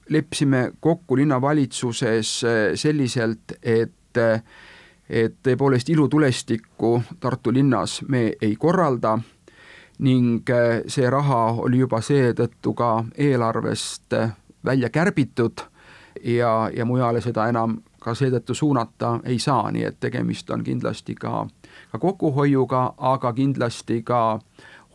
leppisime 0.09 0.71
kokku 0.79 1.15
linnavalitsuses 1.15 2.31
selliselt, 2.75 3.55
et 3.63 3.91
et 4.17 5.35
tõepoolest 5.43 5.89
ilutulestikku 5.89 7.01
Tartu 7.19 7.51
linnas 7.53 8.01
me 8.07 8.31
ei 8.41 8.55
korralda 8.55 9.17
ning 10.01 10.49
äh, 10.49 10.81
see 10.87 11.09
raha 11.09 11.43
oli 11.65 11.81
juba 11.83 12.01
seetõttu 12.01 12.73
ka 12.73 12.91
eelarvest 13.17 14.13
äh, 14.17 14.33
välja 14.65 14.89
kärbitud 14.89 15.61
ja, 16.23 16.69
ja 16.73 16.85
mujale 16.85 17.21
seda 17.21 17.47
enam 17.49 17.77
ka 18.01 18.15
seetõttu 18.17 18.55
suunata 18.57 19.19
ei 19.29 19.39
saa, 19.39 19.69
nii 19.71 19.83
et 19.85 19.99
tegemist 19.99 20.49
on 20.49 20.63
kindlasti 20.65 21.15
ka, 21.15 21.45
ka 21.91 21.99
kokkuhoiuga, 22.01 22.93
aga 22.97 23.33
kindlasti 23.33 24.01
ka 24.03 24.39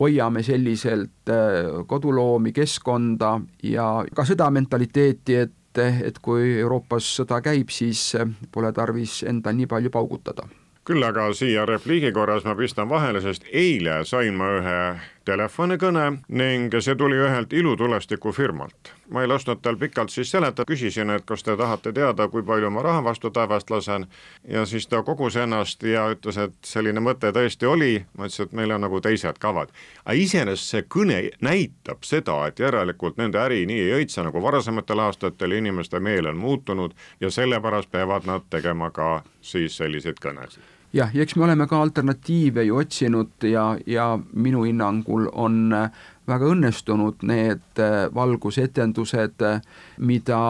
hoiame 0.00 0.42
selliselt 0.42 1.30
äh, 1.30 1.70
koduloomi, 1.86 2.52
keskkonda 2.52 3.40
ja 3.62 4.04
ka 4.14 4.24
seda 4.24 4.50
mentaliteeti, 4.50 5.36
et 5.36 5.54
et 5.78 6.18
kui 6.22 6.56
Euroopas 6.60 7.08
sõda 7.18 7.40
käib, 7.44 7.72
siis 7.74 8.14
äh, 8.18 8.28
pole 8.52 8.72
tarvis 8.72 9.22
endal 9.26 9.56
nii 9.58 9.68
palju 9.70 9.92
paugutada. 9.94 10.46
Küll 10.86 11.02
aga 11.02 11.32
siia 11.34 11.64
repliigi 11.66 12.12
korras 12.14 12.44
ma 12.46 12.54
pistan 12.54 12.88
vahele, 12.88 13.20
sest 13.20 13.48
eile 13.50 14.04
sain 14.06 14.36
ma 14.38 14.52
ühe 14.60 14.78
telefonikõne 15.26 16.04
ning 16.28 16.74
see 16.80 16.94
tuli 16.94 17.18
ühelt 17.18 17.52
ilutulestikufirmalt. 17.52 18.92
ma 19.10 19.22
ei 19.22 19.28
lasknud 19.30 19.60
tal 19.62 19.76
pikalt 19.78 20.10
siis 20.10 20.30
seletada, 20.30 20.64
küsisin, 20.66 21.10
et 21.14 21.24
kas 21.26 21.42
te 21.46 21.54
tahate 21.56 21.92
teada, 21.94 22.28
kui 22.28 22.42
palju 22.42 22.70
ma 22.70 22.82
raha 22.82 23.04
vastu 23.04 23.30
taevast 23.30 23.70
lasen 23.70 24.06
ja 24.48 24.64
siis 24.66 24.86
ta 24.86 25.02
kogus 25.02 25.36
ennast 25.36 25.82
ja 25.82 26.08
ütles, 26.10 26.38
et 26.42 26.54
selline 26.66 27.00
mõte 27.00 27.30
tõesti 27.32 27.70
oli, 27.70 28.04
ma 28.18 28.26
ütlesin, 28.26 28.50
et 28.50 28.56
meil 28.60 28.74
on 28.74 28.86
nagu 28.86 29.00
teised 29.00 29.38
kavad. 29.38 29.70
aga 30.04 30.16
iseenesest 30.18 30.74
see 30.74 30.86
kõne 30.96 31.18
näitab 31.40 32.02
seda, 32.02 32.38
et 32.46 32.58
järelikult 32.58 33.18
nende 33.18 33.38
äri 33.38 33.66
nii 33.66 33.80
ei 33.88 33.98
õitse 34.00 34.22
nagu 34.26 34.42
varasematel 34.42 35.04
aastatel, 35.06 35.52
inimeste 35.52 36.00
meel 36.00 36.26
on 36.26 36.36
muutunud 36.36 36.94
ja 37.20 37.30
sellepärast 37.30 37.90
peavad 37.90 38.26
nad 38.26 38.50
tegema 38.50 38.90
ka 38.90 39.22
siis 39.40 39.76
selliseid 39.76 40.18
kõnesid 40.22 40.75
jah, 40.92 41.14
ja 41.14 41.22
eks 41.22 41.36
me 41.36 41.44
oleme 41.44 41.66
ka 41.66 41.80
alternatiive 41.82 42.64
ju 42.64 42.76
otsinud 42.76 43.46
ja, 43.50 43.76
ja 43.86 44.18
minu 44.32 44.64
hinnangul 44.64 45.28
on 45.32 45.72
äh, 45.74 45.90
väga 46.28 46.50
õnnestunud 46.52 47.24
need 47.26 47.80
äh, 47.82 48.06
valgusetendused, 48.14 49.42
äh, 49.42 49.62
mida 49.98 50.40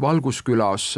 Valguskülas 0.00 0.94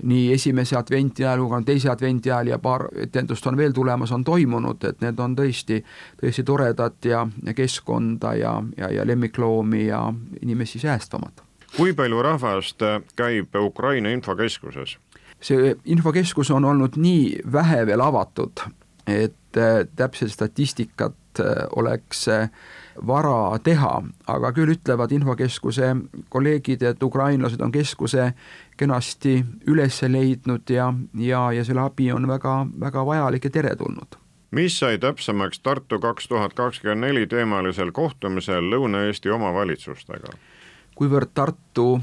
nii 0.00 0.30
esimese 0.32 0.78
adventi 0.78 1.24
ajal 1.26 1.42
kui 1.42 1.50
ka 1.52 1.60
teise 1.66 1.90
adventi 1.92 2.30
ajal 2.30 2.54
ja 2.54 2.58
paar 2.58 2.86
etendust 3.02 3.46
on 3.46 3.56
veel 3.56 3.74
tulemas, 3.76 4.12
on 4.16 4.24
toimunud, 4.24 4.84
et 4.88 5.04
need 5.04 5.20
on 5.20 5.36
tõesti, 5.36 5.82
tõesti 6.22 6.44
toredad 6.48 6.96
ja, 7.04 7.26
ja 7.44 7.54
keskkonda 7.54 8.32
ja, 8.40 8.54
ja, 8.78 8.90
ja 8.96 9.06
lemmikloomi 9.06 9.86
ja 9.86 10.06
inimesi 10.40 10.80
säästvamad. 10.80 11.44
kui 11.76 11.92
palju 11.92 12.22
rahvast 12.22 12.82
käib 13.16 13.54
Ukraina 13.60 14.10
infokeskuses? 14.10 14.96
See 15.40 15.74
infokeskus 15.84 16.50
on 16.50 16.64
olnud 16.64 16.98
nii 17.00 17.40
vähe 17.52 17.86
veel 17.86 18.00
avatud, 18.00 18.60
et 19.06 19.56
äh, 19.56 19.86
täpset 19.96 20.32
statistikat 20.32 21.40
äh, 21.40 21.66
oleks 21.76 22.28
äh, 22.28 22.50
vara 23.06 23.58
teha, 23.64 24.02
aga 24.26 24.52
küll 24.52 24.74
ütlevad 24.74 25.12
infokeskuse 25.12 25.94
kolleegid, 26.28 26.82
et 26.82 27.02
ukrainlased 27.02 27.60
on 27.60 27.72
keskuse 27.72 28.32
kenasti 28.76 29.40
üles 29.68 30.02
leidnud 30.02 30.70
ja, 30.70 30.92
ja, 31.16 31.46
ja 31.52 31.64
selle 31.64 31.86
abi 31.86 32.12
on 32.12 32.28
väga, 32.28 32.66
väga 32.80 33.06
vajalik 33.06 33.48
ja 33.48 33.50
teretulnud 33.60 34.20
mis 34.50 34.78
sai 34.78 34.98
täpsemaks 34.98 35.60
Tartu 35.60 35.98
kaks 36.02 36.28
tuhat 36.28 36.54
kakskümmend 36.58 37.06
neli 37.06 37.26
teemalisel 37.26 37.92
kohtumisel 37.94 38.66
Lõuna-Eesti 38.72 39.30
omavalitsustega? 39.30 40.34
kuivõrd 40.98 41.30
Tartu 41.34 42.00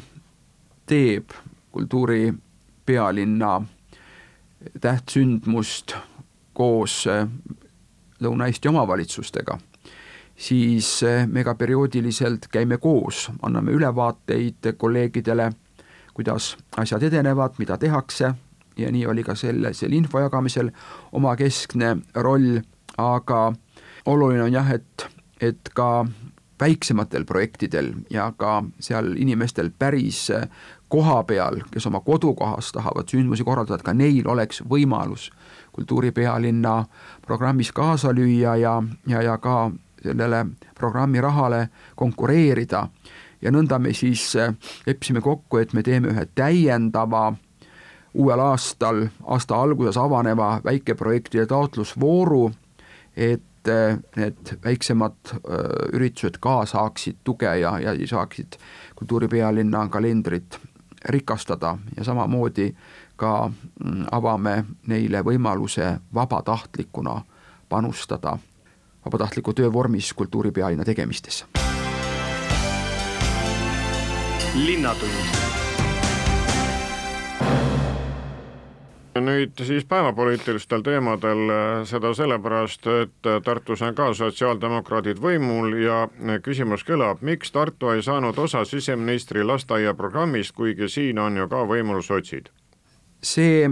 teeb 0.88 1.36
kultuuri 1.72 2.32
pealinna 2.88 3.60
tähtsündmust 4.82 5.94
koos 6.58 7.04
Lõuna-Eesti 8.18 8.72
omavalitsustega 8.72 9.60
siis 10.38 11.04
eh, 11.04 11.28
me 11.28 11.44
ka 11.44 11.56
perioodiliselt 11.56 12.48
käime 12.52 12.78
koos, 12.78 13.28
anname 13.42 13.72
ülevaateid 13.72 14.74
kolleegidele, 14.78 15.52
kuidas 16.14 16.56
asjad 16.78 17.04
edenevad, 17.04 17.58
mida 17.58 17.78
tehakse 17.78 18.34
ja 18.78 18.92
nii 18.92 19.06
oli 19.08 19.24
ka 19.24 19.36
selle, 19.36 19.74
selle 19.74 19.98
info 19.98 20.22
jagamisel 20.22 20.72
oma 21.12 21.36
keskne 21.36 21.98
roll, 22.16 22.60
aga 22.98 23.52
oluline 24.06 24.44
on 24.44 24.54
jah, 24.54 24.72
et, 24.72 25.08
et 25.42 25.74
ka 25.74 26.06
väiksematel 26.60 27.26
projektidel 27.26 27.92
ja 28.10 28.32
ka 28.38 28.64
seal 28.80 29.14
inimestel 29.18 29.70
päris 29.80 30.28
koha 30.90 31.24
peal, 31.24 31.62
kes 31.72 31.88
oma 31.88 32.00
kodukohas 32.00 32.72
tahavad 32.72 33.10
sündmusi 33.12 33.44
korraldada, 33.44 33.80
et 33.82 33.86
ka 33.86 33.94
neil 33.94 34.28
oleks 34.28 34.62
võimalus 34.70 35.32
kultuuripealinna 35.72 36.86
programmis 37.26 37.72
kaasa 37.72 38.14
lüüa 38.16 38.56
ja, 38.56 38.84
ja, 39.08 39.22
ja 39.22 39.38
ka 39.38 39.72
sellele 40.04 40.46
programmi 40.76 41.22
rahale 41.22 41.68
konkureerida. 41.96 42.88
ja 43.42 43.52
nõnda 43.52 43.78
me 43.80 43.94
siis 43.94 44.36
äh, 44.36 44.54
leppisime 44.88 45.22
kokku, 45.22 45.58
et 45.58 45.74
me 45.74 45.84
teeme 45.84 46.10
ühe 46.10 46.26
täiendava 46.36 47.34
uuel 48.18 48.40
aastal, 48.42 49.04
aasta 49.24 49.60
alguses 49.62 49.98
avaneva 49.98 50.62
väikeprojektide 50.66 51.46
taotlusvooru, 51.46 52.52
et 53.14 53.70
äh, 53.70 54.00
need 54.16 54.56
väiksemad 54.64 55.34
äh, 55.36 55.60
üritused 55.94 56.42
ka 56.42 56.64
saaksid 56.66 57.22
tuge 57.24 57.54
ja, 57.62 57.78
ja 57.80 57.94
saaksid 58.08 58.58
kultuuripealinna 58.96 59.88
kalendrit 59.94 60.58
rikastada 61.08 61.78
ja 61.98 62.04
samamoodi 62.04 62.76
ka 63.16 63.50
mm, 63.50 64.06
avame 64.12 64.66
neile 64.88 65.22
võimaluse 65.22 65.98
vabatahtlikuna 66.14 67.22
panustada 67.70 68.38
vabatahtliku 69.06 69.54
töö 69.54 69.74
vormis 69.74 70.14
kultuuripealinna 70.14 70.86
tegemistesse. 70.86 71.46
linnatund 74.56 75.57
nüüd 79.22 79.64
siis 79.64 79.86
päevapoliitilistel 79.86 80.84
teemadel, 80.86 81.52
seda 81.90 82.14
sellepärast, 82.14 82.88
et 83.04 83.30
Tartus 83.46 83.82
on 83.82 83.96
ka 83.96 84.12
sotsiaaldemokraadid 84.14 85.20
võimul 85.22 85.76
ja 85.82 86.06
küsimus 86.44 86.86
kõlab, 86.88 87.22
miks 87.22 87.52
Tartu 87.52 87.92
ei 87.94 88.04
saanud 88.06 88.38
osa 88.38 88.66
siseministri 88.66 89.44
lasteaiaprogrammist, 89.44 90.56
kuigi 90.56 90.90
siin 90.90 91.20
on 91.20 91.38
ju 91.38 91.48
ka 91.52 91.66
võimul 91.70 92.02
sotsid? 92.06 92.52
see 93.18 93.66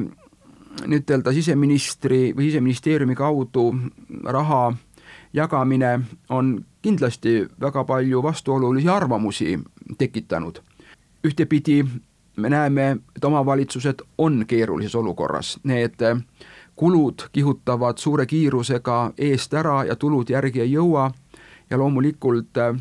ütelda 0.90 1.32
siseministri 1.32 2.34
või 2.36 2.50
siseministeeriumi 2.50 3.16
kaudu 3.16 3.68
raha 4.26 4.74
jagamine 5.34 6.00
on 6.30 6.66
kindlasti 6.82 7.46
väga 7.62 7.84
palju 7.84 8.24
vastuolulisi 8.24 8.90
arvamusi 8.90 9.60
tekitanud. 9.98 10.60
ühtepidi 11.26 11.86
me 12.36 12.50
näeme, 12.50 12.98
et 13.16 13.26
omavalitsused 13.26 14.02
on 14.18 14.46
keerulises 14.48 14.96
olukorras, 14.96 15.60
need 15.64 16.02
kulud 16.76 17.30
kihutavad 17.32 17.98
suure 17.98 18.26
kiirusega 18.26 19.12
eest 19.18 19.54
ära 19.54 19.84
ja 19.84 19.96
tulud 19.96 20.30
järgi 20.30 20.62
ei 20.62 20.72
jõua 20.72 21.12
ja 21.70 21.78
loomulikult 21.78 22.58
äh, 22.58 22.76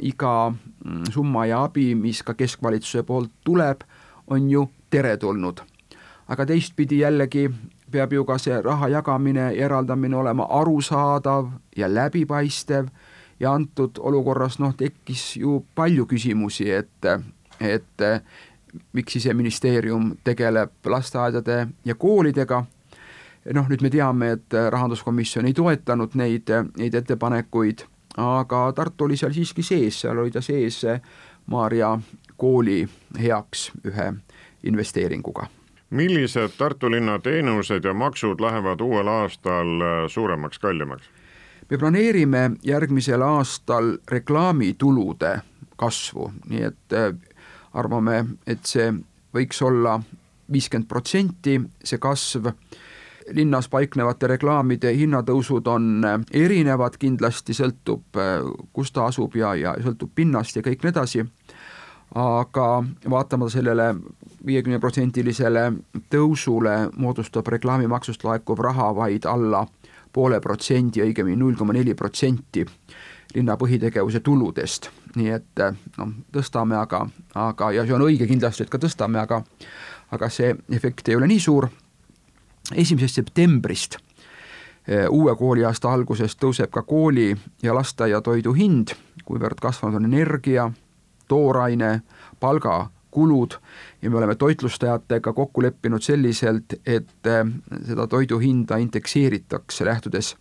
iga 0.00 0.50
mm, 0.50 1.04
summa 1.10 1.46
ja 1.46 1.64
abi, 1.64 1.94
mis 1.94 2.22
ka 2.22 2.34
keskvalitsuse 2.34 3.02
poolt 3.02 3.32
tuleb, 3.44 3.82
on 4.26 4.50
ju 4.50 4.68
teretulnud. 4.90 5.60
aga 6.28 6.46
teistpidi 6.46 6.98
jällegi 6.98 7.50
peab 7.90 8.12
ju 8.12 8.24
ka 8.24 8.38
see 8.38 8.62
raha 8.62 8.88
jagamine 8.88 9.40
ja 9.40 9.66
eraldamine 9.66 10.16
olema 10.16 10.46
arusaadav 10.50 11.50
ja 11.76 11.94
läbipaistev 11.94 12.86
ja 13.40 13.52
antud 13.52 13.98
olukorras 13.98 14.58
noh, 14.58 14.74
tekkis 14.76 15.36
ju 15.36 15.64
palju 15.74 16.06
küsimusi, 16.06 16.70
et, 16.70 17.06
et 17.60 18.04
miks 18.92 19.12
siseministeerium 19.12 20.14
tegeleb 20.24 20.86
lasteaedade 20.86 21.66
ja 21.84 21.94
koolidega, 21.94 22.64
noh 23.54 23.68
nüüd 23.68 23.82
me 23.82 23.90
teame, 23.90 24.30
et 24.38 24.56
rahanduskomisjon 24.70 25.46
ei 25.46 25.54
toetanud 25.54 26.16
neid, 26.18 26.50
neid 26.78 26.94
ettepanekuid, 26.94 27.84
aga 28.16 28.66
Tartu 28.72 29.04
oli 29.04 29.16
seal 29.16 29.34
siiski 29.34 29.62
sees, 29.62 30.00
seal 30.00 30.18
oli 30.18 30.30
ta 30.30 30.42
sees 30.44 30.84
Maarja 31.46 31.98
kooli 32.40 32.86
heaks 33.20 33.68
ühe 33.84 34.12
investeeringuga 34.64 35.50
millised 35.94 36.48
Tartu 36.58 36.90
linna 36.90 37.18
teenused 37.18 37.84
ja 37.84 37.94
maksud 37.94 38.40
lähevad 38.40 38.80
uuel 38.80 39.08
aastal 39.08 39.80
äh, 39.80 40.08
suuremaks, 40.08 40.58
kallimaks? 40.58 41.10
me 41.70 41.78
planeerime 41.78 42.50
järgmisel 42.62 43.22
aastal 43.22 43.96
reklaamitulude 44.10 45.38
kasvu, 45.76 46.32
nii 46.48 46.62
et 46.62 46.92
äh, 46.92 47.14
arvame, 47.74 48.24
et 48.46 48.64
see 48.66 48.90
võiks 49.34 49.60
olla 49.66 49.98
viiskümmend 50.52 50.88
protsenti, 50.88 51.58
see 51.84 51.98
kasv. 51.98 52.50
Linnas 53.34 53.70
paiknevate 53.72 54.28
reklaamide 54.34 54.90
hinnatõusud 54.92 55.68
on 55.72 56.04
erinevad, 56.30 56.98
kindlasti 57.00 57.56
sõltub, 57.56 58.18
kus 58.72 58.92
ta 58.92 59.06
asub 59.08 59.36
ja, 59.40 59.54
ja 59.56 59.72
sõltub 59.80 60.12
pinnast 60.14 60.58
ja 60.58 60.62
kõik 60.62 60.84
nii 60.84 60.92
edasi. 60.92 61.24
Aga 62.20 62.66
vaatamata 63.10 63.50
sellele 63.56 63.88
viiekümneprotsendilisele 64.46 65.64
tõusule 66.12 66.76
moodustab 67.00 67.48
reklaamimaksust 67.56 68.26
laekuv 68.28 68.60
raha 68.62 68.92
vaid 68.94 69.24
alla 69.26 69.64
poole 70.12 70.38
protsendi, 70.40 71.02
õigemini 71.02 71.40
null 71.40 71.56
koma 71.58 71.74
neli 71.74 71.96
protsenti 71.98 72.62
linna 73.34 73.56
põhitegevuse 73.58 74.20
tuludest, 74.22 74.90
nii 75.16 75.30
et 75.30 75.64
noh, 75.98 76.12
tõstame, 76.34 76.76
aga, 76.76 77.06
aga 77.34 77.72
ja 77.72 77.84
see 77.86 77.94
on 77.94 78.06
õige 78.08 78.26
kindlasti, 78.26 78.64
et 78.64 78.72
ka 78.72 78.80
tõstame, 78.82 79.20
aga 79.22 79.42
aga 80.14 80.30
see 80.30 80.54
efekt 80.74 81.08
ei 81.08 81.16
ole 81.16 81.28
nii 81.30 81.40
suur. 81.40 81.68
esimesest 82.74 83.14
septembrist 83.14 83.98
eh, 84.88 85.04
uue 85.10 85.34
kooliaasta 85.36 85.90
algusest 85.92 86.38
tõuseb 86.40 86.70
ka 86.72 86.82
kooli 86.82 87.34
ja 87.62 87.74
lasteaiatoidu 87.76 88.52
hind, 88.56 88.94
kuivõrd 89.24 89.60
kasvanud 89.60 90.00
on 90.00 90.06
energia 90.08 90.70
tooraine, 91.28 92.00
palgakulud 92.40 93.58
ja 94.02 94.10
me 94.10 94.16
oleme 94.16 94.34
toitlustajatega 94.34 95.32
kokku 95.32 95.62
leppinud 95.62 96.02
selliselt, 96.02 96.78
et 96.86 97.28
eh, 97.28 97.44
seda 97.86 98.06
toidu 98.06 98.38
hinda 98.38 98.80
indekseeritakse, 98.80 99.84
lähtudes 99.84 100.34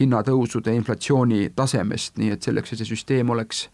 hinnatõusude 0.00 0.74
inflatsiooni 0.74 1.50
tasemest, 1.56 2.16
nii 2.18 2.32
et 2.36 2.42
selleks, 2.42 2.72
et 2.72 2.82
see 2.82 2.92
süsteem 2.92 3.30
oleks, 3.30 3.66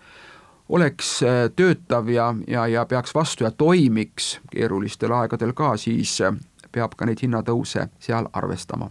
oleks 0.69 1.11
eh, 1.23 1.41
töötav 1.57 2.09
ja, 2.13 2.33
ja, 2.47 2.67
ja 2.67 2.87
peaks 2.87 3.15
vastu 3.15 3.47
ja 3.47 3.51
toimiks 3.51 4.39
keerulistel 4.53 5.15
aegadel 5.15 5.55
ka, 5.57 5.77
siis 5.77 6.21
eh, 6.21 6.35
peab 6.73 6.97
ka 6.97 7.07
neid 7.09 7.23
hinnatõuse 7.23 7.89
seal 8.03 8.31
arvestama 8.33 8.91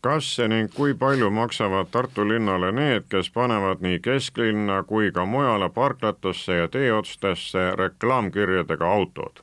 kas 0.00 0.28
ning 0.48 0.70
kui 0.70 0.92
palju 0.94 1.26
maksavad 1.34 1.88
Tartu 1.90 2.22
linnale 2.28 2.70
need, 2.72 3.08
kes 3.10 3.30
panevad 3.34 3.82
nii 3.82 3.98
kesklinna 3.98 4.82
kui 4.86 5.10
ka 5.12 5.24
mujale 5.26 5.68
parklatesse 5.74 6.54
ja 6.60 6.68
teeotstesse 6.68 7.64
reklaamkirjadega 7.76 8.86
autod? 8.86 9.42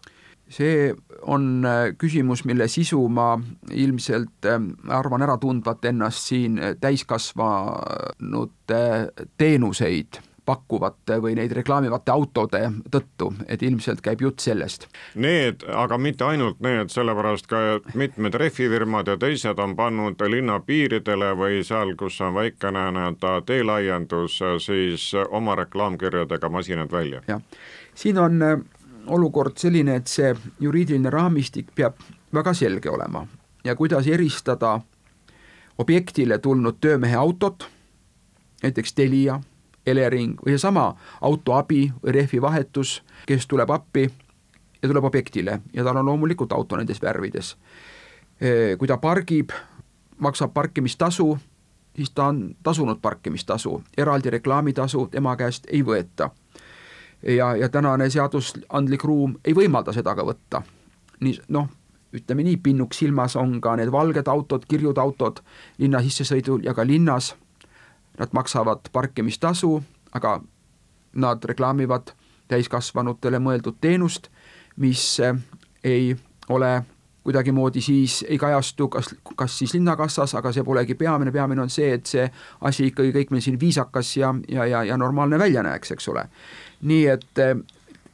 See 0.56 0.94
on 1.22 1.66
äh, 1.66 1.96
küsimus, 1.98 2.46
mille 2.46 2.68
sisu 2.72 3.08
ma 3.12 3.40
ilmselt 3.72 4.46
äh, 4.50 4.60
arvan 5.00 5.22
ära 5.26 5.38
tundvat 5.42 5.86
ennast 5.92 6.30
siin 6.30 6.60
täiskasvanute 6.82 8.84
teenuseid 9.38 10.22
pakkuvate 10.46 11.18
või 11.22 11.36
neid 11.38 11.54
reklaamivate 11.58 12.12
autode 12.14 12.62
tõttu, 12.92 13.32
et 13.50 13.64
ilmselt 13.66 14.02
käib 14.06 14.22
jutt 14.22 14.44
sellest. 14.44 14.88
Need, 15.16 15.66
aga 15.74 15.98
mitte 15.98 16.26
ainult 16.28 16.62
need, 16.64 16.92
sellepärast 16.94 17.50
ka 17.50 17.62
mitmed 17.98 18.38
rehvifirmad 18.38 19.10
ja 19.10 19.18
teised 19.22 19.60
on 19.62 19.76
pannud 19.76 20.22
linna 20.30 20.60
piiridele 20.66 21.34
või 21.40 21.64
seal, 21.66 21.96
kus 22.00 22.20
on 22.22 22.36
väikene 22.38 22.92
nii-öelda 22.96 23.40
teelaiendus, 23.48 24.40
siis 24.64 25.12
oma 25.30 25.56
reklaamkirjadega 25.64 26.50
masinad 26.50 26.92
välja. 26.92 27.22
jah, 27.28 27.42
siin 27.96 28.18
on 28.22 28.42
äh, 28.42 28.60
olukord 29.08 29.58
selline, 29.58 29.96
et 29.96 30.08
see 30.08 30.36
juriidiline 30.60 31.10
raamistik 31.10 31.72
peab 31.76 32.00
väga 32.34 32.54
selge 32.54 32.90
olema 32.90 33.26
ja 33.66 33.76
kuidas 33.76 34.08
eristada 34.08 34.80
objektile 35.78 36.38
tulnud 36.38 36.78
töömehe 36.82 37.16
autot, 37.16 37.70
näiteks 38.64 38.94
Telia, 38.94 39.40
Elering 39.86 40.40
või 40.46 40.56
seesama 40.56 40.96
autoabi 41.22 41.92
või 42.04 42.14
rehvivahetus, 42.20 43.04
kes 43.26 43.48
tuleb 43.48 43.70
appi 43.70 44.08
ja 44.82 44.88
tuleb 44.88 45.04
objektile 45.04 45.60
ja 45.74 45.84
tal 45.84 45.98
on 45.98 46.06
loomulikult 46.06 46.54
auto 46.54 46.78
nendes 46.78 47.02
värvides. 47.02 47.56
kui 48.78 48.88
ta 48.88 48.98
pargib, 48.98 49.50
maksab 50.18 50.54
parkimistasu, 50.54 51.38
siis 51.96 52.12
ta 52.12 52.26
on 52.26 52.56
tasunud 52.64 52.98
parkimistasu, 53.02 53.84
eraldi 53.98 54.30
reklaamitasu 54.30 55.08
tema 55.12 55.36
käest 55.36 55.68
ei 55.72 55.84
võeta. 55.84 56.30
Ja, 57.26 57.56
ja 57.56 57.70
tänane 57.70 58.10
seadusandlik 58.10 59.04
ruum 59.04 59.36
ei 59.46 59.54
võimalda 59.54 59.94
seda 59.94 60.16
ka 60.16 60.26
võtta. 60.26 60.62
nii 61.20 61.40
noh 61.50 61.70
ütleme 62.16 62.44
nii, 62.44 62.58
pinnuks 62.64 63.00
silmas 63.02 63.36
on 63.36 63.58
ka 63.62 63.76
need 63.76 63.92
valged 63.92 64.28
autod, 64.32 64.66
kirjud 64.70 64.98
autod 64.98 65.42
linna 65.78 66.00
sissesõidul 66.04 66.64
ja 66.64 66.74
ka 66.74 66.86
linnas. 66.88 67.34
Nad 68.20 68.32
maksavad 68.32 68.88
parkimistasu, 68.96 69.82
aga 70.16 70.38
nad 71.20 71.44
reklaamivad 71.44 72.14
täiskasvanutele 72.48 73.42
mõeldud 73.44 73.82
teenust, 73.82 74.30
mis 74.80 75.04
eh, 75.20 75.36
ei 75.84 76.14
ole 76.50 76.86
kuidagimoodi 77.26 77.82
siis 77.82 78.20
ei 78.30 78.38
kajastu 78.38 78.88
kas, 78.88 79.10
kas 79.36 79.58
siis 79.58 79.74
linnakassas, 79.74 80.36
aga 80.38 80.52
see 80.54 80.64
polegi 80.64 80.96
peamine, 80.96 81.32
peamine 81.34 81.64
on 81.64 81.72
see, 81.74 81.88
et 81.98 82.06
see 82.06 82.26
asi 82.70 82.92
ikkagi 82.92 83.12
kõik 83.16 83.34
meil 83.34 83.42
siin 83.42 83.58
viisakas 83.60 84.12
ja, 84.20 84.30
ja, 84.48 84.68
ja, 84.70 84.84
ja 84.86 84.98
normaalne 85.02 85.40
välja 85.42 85.64
näeks, 85.66 85.96
eks 85.96 86.08
ole. 86.14 86.28
Nii 86.86 87.08
et 87.12 87.42
eh, 87.42 87.56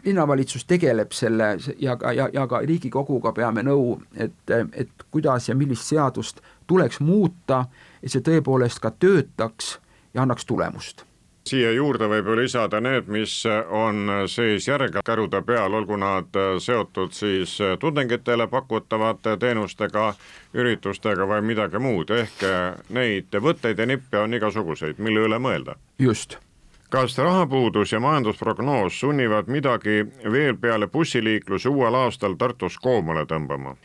linnavalitsus 0.06 0.66
tegeleb 0.66 1.12
selle 1.12 1.58
ja 1.80 1.96
ka, 1.96 2.14
ja, 2.14 2.30
ja 2.34 2.48
ka 2.48 2.64
Riigikoguga 2.66 3.34
peame 3.38 3.64
nõu, 3.64 4.00
et, 4.16 4.56
et 4.74 5.06
kuidas 5.12 5.50
ja 5.50 5.56
millist 5.56 5.88
seadust 5.92 6.42
tuleks 6.68 7.00
muuta, 7.00 7.66
et 8.04 8.12
see 8.12 8.26
tõepoolest 8.26 8.82
ka 8.82 8.92
töötaks 8.92 9.78
ja 10.14 10.26
annaks 10.26 10.46
tulemust. 10.46 11.06
Siia 11.42 11.72
juurde 11.74 12.06
võib 12.06 12.28
ju 12.30 12.36
lisada 12.38 12.78
need, 12.86 13.08
mis 13.10 13.32
on 13.74 14.12
siis 14.30 14.68
järelkärude 14.68 15.42
peal, 15.42 15.74
olgu 15.74 15.98
nad 15.98 16.38
seotud 16.62 17.16
siis 17.18 17.56
tudengitele 17.82 18.46
pakutavate 18.48 19.34
teenustega, 19.42 20.12
üritustega 20.54 21.26
või 21.26 21.42
midagi 21.50 21.82
muud, 21.82 22.14
ehk 22.14 22.46
neid 22.94 23.42
võtteid 23.42 23.82
ja 23.82 23.90
nippe 23.90 24.22
on 24.22 24.38
igasuguseid, 24.38 25.02
mille 25.02 25.26
üle 25.26 25.42
mõelda. 25.42 25.76
just 26.00 26.38
kas 26.92 27.18
rahapuudus 27.18 27.92
ja 27.92 28.00
majandusprognoos 28.00 29.00
sunnivad 29.00 29.48
midagi 29.48 30.04
veel 30.32 30.58
peale 30.58 30.88
bussiliikluse 30.88 31.70
uuel 31.70 31.96
aastal 31.96 32.36
Tartus 32.36 32.78
koomale 32.78 33.24
tõmbama? 33.26 33.76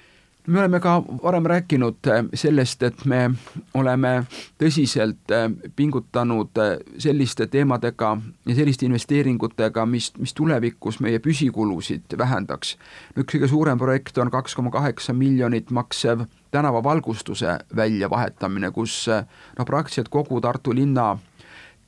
me 0.47 0.59
oleme 0.59 0.81
ka 0.81 1.03
varem 1.23 1.47
rääkinud 1.47 2.07
äh, 2.07 2.25
sellest, 2.35 2.83
et 2.83 3.05
me 3.05 3.31
oleme 3.75 4.25
tõsiselt 4.63 5.35
äh, 5.35 5.47
pingutanud 5.77 6.59
äh, 6.63 6.77
selliste 6.99 7.47
teemadega 7.47 8.17
ja 8.47 8.55
selliste 8.55 8.87
investeeringutega, 8.87 9.87
mis, 9.87 10.13
mis 10.19 10.35
tulevikus 10.35 11.01
meie 11.01 11.19
püsikulusid 11.19 12.19
vähendaks. 12.19 12.77
üks 13.19 13.35
kõige 13.35 13.51
suurem 13.51 13.79
projekt 13.79 14.19
on 14.19 14.31
kaks 14.31 14.55
koma 14.55 14.71
kaheksa 14.71 15.13
miljonit 15.13 15.71
maksev 15.71 16.27
tänavavalgustuse 16.51 17.59
väljavahetamine, 17.77 18.71
kus 18.71 19.07
noh, 19.09 19.67
praktiliselt 19.67 20.09
kogu 20.09 20.41
Tartu 20.41 20.75
linna 20.75 21.17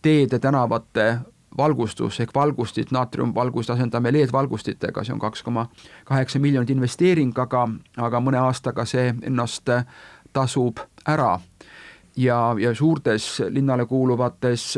teede, 0.03 0.39
tänavate 0.39 1.19
valgustus 1.59 2.21
ehk 2.21 2.35
valgustid, 2.35 2.93
naatriumvalgust 2.95 3.71
asendame 3.71 4.13
LED-valgustitega, 4.13 5.05
see 5.05 5.15
on 5.15 5.23
kaks 5.23 5.43
koma 5.43 5.67
kaheksa 6.05 6.39
miljonit 6.39 6.71
investeering, 6.71 7.35
aga, 7.39 7.69
aga 7.97 8.21
mõne 8.23 8.41
aastaga 8.43 8.87
see 8.87 9.11
ennast 9.23 9.71
tasub 10.33 10.85
ära. 11.07 11.39
ja, 12.19 12.55
ja 12.59 12.75
suurtes 12.75 13.43
linnale 13.49 13.87
kuuluvates 13.87 14.75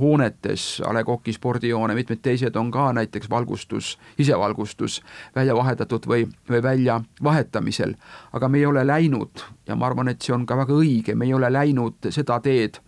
hoonetes, 0.00 0.82
A 0.86 0.92
Le 0.94 1.04
Coq'i 1.04 1.32
spordihoone, 1.32 1.94
mitmed 1.94 2.20
teised 2.22 2.56
on 2.56 2.70
ka 2.70 2.92
näiteks 2.92 3.30
valgustus, 3.30 3.98
sisevalgustus 4.16 5.02
välja 5.34 5.54
vahetatud 5.54 6.06
või, 6.06 6.28
või 6.50 6.62
väljavahetamisel. 6.62 7.94
aga 8.32 8.48
me 8.48 8.58
ei 8.58 8.66
ole 8.66 8.86
läinud 8.86 9.44
ja 9.66 9.76
ma 9.76 9.86
arvan, 9.86 10.08
et 10.08 10.22
see 10.22 10.34
on 10.34 10.46
ka 10.46 10.56
väga 10.56 10.72
õige, 10.72 11.14
me 11.14 11.24
ei 11.26 11.34
ole 11.34 11.52
läinud 11.52 12.10
seda 12.10 12.40
teed 12.40 12.78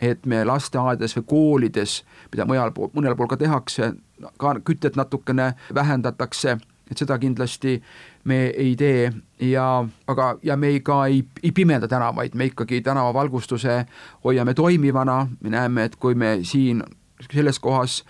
et 0.00 0.26
me 0.26 0.44
lasteaedades 0.44 1.16
või 1.18 1.26
koolides, 1.28 2.00
mida 2.32 2.46
mujal, 2.48 2.72
mõnel 2.94 3.16
pool 3.16 3.28
ka 3.30 3.38
tehakse, 3.40 3.92
ka 4.40 4.54
kütet 4.64 4.96
natukene 4.96 5.52
vähendatakse, 5.74 6.56
et 6.90 6.98
seda 6.98 7.18
kindlasti 7.22 7.76
me 8.24 8.46
ei 8.48 8.72
tee. 8.76 9.10
Ja, 9.46 9.84
aga, 10.10 10.30
ja 10.42 10.56
me 10.56 10.72
ei 10.74 10.80
ka 10.84 11.04
ei, 11.06 11.22
ei 11.42 11.52
pimenda 11.52 11.88
tänavaid, 11.88 12.34
me 12.34 12.50
ikkagi 12.50 12.80
tänavavalgustuse 12.86 13.84
hoiame 14.24 14.54
toimivana, 14.54 15.26
me 15.40 15.52
näeme, 15.52 15.84
et 15.84 15.96
kui 15.96 16.14
me 16.14 16.38
siin 16.42 16.82
selles 17.30 17.58
kohas 17.60 18.02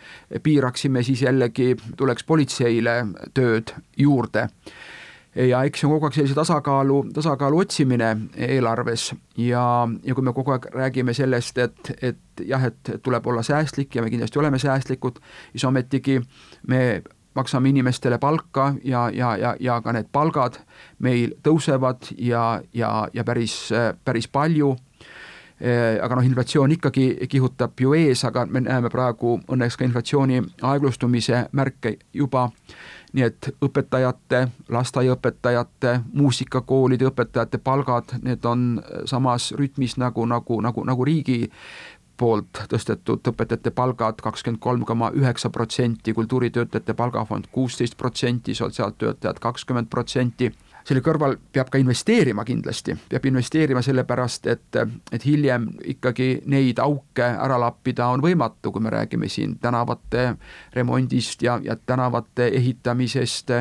piiraksime, 0.43 1.03
siis 1.03 1.23
jällegi 1.23 1.75
tuleks 1.99 2.25
politseile 2.25 3.01
tööd 3.35 3.75
juurde 3.99 4.49
ja 5.35 5.63
eks 5.65 5.81
see 5.81 5.87
on 5.89 5.95
kogu 5.95 6.09
aeg 6.09 6.17
sellise 6.19 6.35
tasakaalu, 6.35 7.05
tasakaalu 7.15 7.63
otsimine 7.65 8.11
eelarves. 8.49 9.11
Ja, 9.39 9.65
ja 10.03 10.17
kui 10.17 10.27
me 10.27 10.35
kogu 10.37 10.57
aeg 10.57 10.67
räägime 10.75 11.15
sellest, 11.15 11.59
et, 11.59 11.95
et 12.03 12.45
jah, 12.47 12.65
et 12.67 12.93
tuleb 13.03 13.27
olla 13.27 13.43
säästlik 13.47 13.95
ja 13.95 14.03
me 14.03 14.11
kindlasti 14.11 14.39
oleme 14.43 14.59
säästlikud, 14.59 15.23
siis 15.53 15.65
ometigi 15.65 16.21
me 16.67 17.03
maksame 17.35 17.69
inimestele 17.69 18.19
palka 18.19 18.75
ja, 18.85 19.11
ja, 19.15 19.37
ja, 19.37 19.57
ja 19.61 19.81
ka 19.81 19.93
need 19.95 20.11
palgad 20.13 20.59
meil 20.99 21.37
tõusevad 21.47 22.11
ja, 22.19 22.61
ja, 22.75 23.09
ja 23.13 23.25
päris, 23.25 23.69
päris 24.05 24.29
palju. 24.29 24.75
Aga 26.01 26.17
noh, 26.17 26.25
inflatsioon 26.25 26.73
ikkagi 26.73 27.27
kihutab 27.29 27.77
ju 27.85 27.93
ees, 27.93 28.23
aga 28.25 28.47
me 28.49 28.63
näeme 28.65 28.89
praegu 28.89 29.35
õnneks 29.45 29.77
ka 29.77 29.85
inflatsiooni 29.85 30.39
aeglustumise 30.65 31.43
märke 31.53 31.99
juba 32.17 32.47
nii 33.13 33.25
et 33.27 33.49
õpetajate, 33.65 34.45
lasteaiaõpetajate, 34.71 35.95
muusikakoolide 36.13 37.09
õpetajate 37.11 37.59
palgad, 37.59 38.15
need 38.23 38.45
on 38.47 38.83
samas 39.11 39.51
rütmis 39.59 39.97
nagu, 39.99 40.27
nagu, 40.31 40.61
nagu, 40.63 40.85
nagu 40.87 41.07
riigi 41.09 41.41
poolt 42.21 42.65
tõstetud 42.69 43.33
õpetajate 43.33 43.73
palgad 43.75 44.21
kakskümmend 44.23 44.61
kolm 44.63 44.85
koma 44.89 45.11
üheksa 45.17 45.51
protsenti, 45.51 46.13
kultuuritöötajate 46.15 46.95
palgafond 46.95 47.49
kuusteist 47.53 47.97
protsenti, 47.97 48.55
sotsiaaltöötajad 48.55 49.41
kakskümmend 49.41 49.89
protsenti 49.91 50.53
selle 50.87 51.03
kõrval 51.05 51.37
peab 51.53 51.71
ka 51.71 51.79
investeerima 51.81 52.45
kindlasti, 52.49 52.97
peab 53.11 53.27
investeerima 53.31 53.83
sellepärast, 53.85 54.47
et, 54.51 54.81
et 55.13 55.25
hiljem 55.27 55.69
ikkagi 55.95 56.43
neid 56.51 56.81
auke 56.83 57.27
ära 57.31 57.59
lappida 57.61 58.11
on 58.13 58.25
võimatu, 58.25 58.73
kui 58.73 58.85
me 58.85 58.93
räägime 58.95 59.29
siin 59.29 59.59
tänavate 59.61 60.35
remondist 60.77 61.43
ja, 61.43 61.59
ja 61.63 61.77
tänavate 61.77 62.51
ehitamisest, 62.61 63.53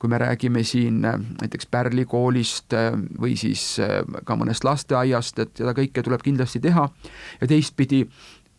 kui 0.00 0.08
me 0.08 0.18
räägime 0.18 0.62
siin 0.64 1.02
näiteks 1.04 1.66
Pärli 1.70 2.06
koolist 2.08 2.72
või 3.20 3.34
siis 3.36 3.76
ka 4.24 4.36
mõnest 4.36 4.64
lasteaiast, 4.64 5.38
et 5.44 5.52
seda 5.60 5.74
kõike 5.76 6.02
tuleb 6.02 6.24
kindlasti 6.24 6.60
teha. 6.64 6.86
Ja 7.40 7.48
teistpidi 7.50 8.06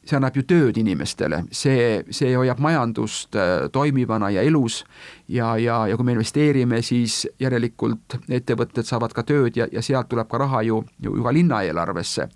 see 0.05 0.17
annab 0.17 0.37
ju 0.37 0.43
tööd 0.49 0.77
inimestele, 0.81 1.43
see, 1.53 2.01
see 2.09 2.31
hoiab 2.33 2.61
majandust 2.63 3.37
äh, 3.37 3.67
toimivana 3.73 4.31
ja 4.33 4.41
elus 4.41 4.81
ja, 5.29 5.53
ja, 5.61 5.83
ja 5.87 5.97
kui 5.97 6.07
me 6.07 6.15
investeerime, 6.15 6.81
siis 6.81 7.27
järelikult 7.39 8.17
ettevõtted 8.29 8.87
saavad 8.87 9.13
ka 9.13 9.23
tööd 9.27 9.59
ja, 9.59 9.69
ja 9.71 9.83
sealt 9.85 10.09
tuleb 10.09 10.29
ka 10.31 10.41
raha 10.41 10.63
ju, 10.65 10.81
ju, 10.99 11.13
ju 11.19 11.27
ka 11.27 11.33
linna 11.33 11.61
eelarvesse. 11.67 12.29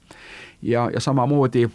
ja, 0.62 0.90
ja 0.94 1.00
samamoodi 1.00 1.66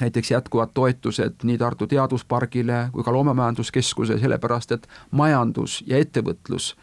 näiteks 0.00 0.30
jätkuvad 0.30 0.74
toetused 0.74 1.46
nii 1.46 1.58
Tartu 1.58 1.86
Teaduspargile 1.86 2.88
kui 2.92 3.04
ka 3.04 3.12
Loomemajanduskeskuse, 3.12 4.18
sellepärast 4.18 4.72
et 4.72 4.88
majandus 5.10 5.82
ja 5.86 5.98
ettevõtlus 5.98 6.74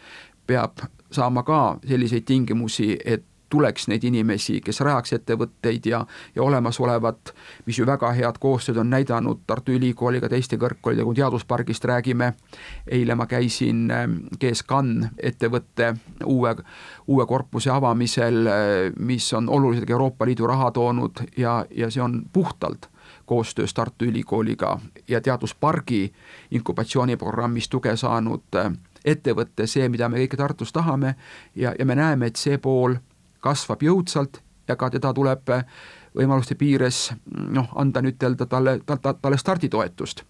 peab 0.47 0.87
saama 1.11 1.43
ka 1.43 1.59
selliseid 1.87 2.25
tingimusi, 2.25 2.97
et 3.05 3.25
tuleks 3.53 3.87
neid 3.91 4.03
inimesi, 4.07 4.57
kes 4.65 4.81
rajaks 4.81 5.13
ettevõtteid 5.19 5.85
ja, 5.85 5.99
ja 6.35 6.43
olemasolevat, 6.43 7.33
mis 7.67 7.77
ju 7.77 7.85
väga 7.85 8.09
head 8.17 8.39
koostööd 8.41 8.79
on 8.81 8.89
näidanud 8.89 9.43
Tartu 9.47 9.75
Ülikooliga, 9.77 10.29
teiste 10.31 10.57
kõrgkoolidega, 10.61 11.05
kui 11.05 11.19
teaduspargist 11.19 11.85
räägime, 11.85 12.31
eile 12.97 13.17
ma 13.19 13.27
käisin 13.29 13.85
ähm, 13.93 14.15
GSCAN 14.41 15.11
ettevõtte 15.17 15.91
uue, 16.25 16.55
uue 17.07 17.27
korpuse 17.29 17.69
avamisel, 17.73 18.41
äh, 18.47 18.71
mis 18.97 19.29
on 19.37 19.51
oluliselt 19.53 19.89
Euroopa 19.93 20.25
Liidu 20.25 20.49
raha 20.49 20.71
toonud 20.73 21.21
ja, 21.37 21.59
ja 21.69 21.91
see 21.93 22.01
on 22.01 22.23
puhtalt 22.33 22.89
koostöös 23.29 23.73
Tartu 23.73 24.09
Ülikooliga 24.09 24.79
ja 25.07 25.21
Teaduspargi 25.21 26.07
inkubatsiooniprogrammis 26.51 27.69
tuge 27.69 27.93
saanud 27.97 28.57
ettevõte, 29.05 29.67
see, 29.67 29.87
mida 29.91 30.09
me 30.09 30.21
kõike 30.23 30.39
Tartus 30.39 30.73
tahame 30.73 31.15
ja, 31.55 31.73
ja 31.79 31.85
me 31.85 31.95
näeme, 31.95 32.31
et 32.31 32.39
see 32.39 32.57
pool 32.57 32.97
kasvab 33.43 33.83
jõudsalt 33.83 34.39
ja 34.67 34.75
ka 34.79 34.89
teda 34.89 35.11
tuleb 35.13 35.51
võimaluste 36.15 36.55
piires 36.55 37.11
noh, 37.27 37.69
anda 37.75 38.01
nüüd 38.01 38.17
ütelda 38.17 38.47
talle, 38.49 38.77
talle, 38.85 39.15
talle 39.21 39.37
starditoetust. 39.37 40.23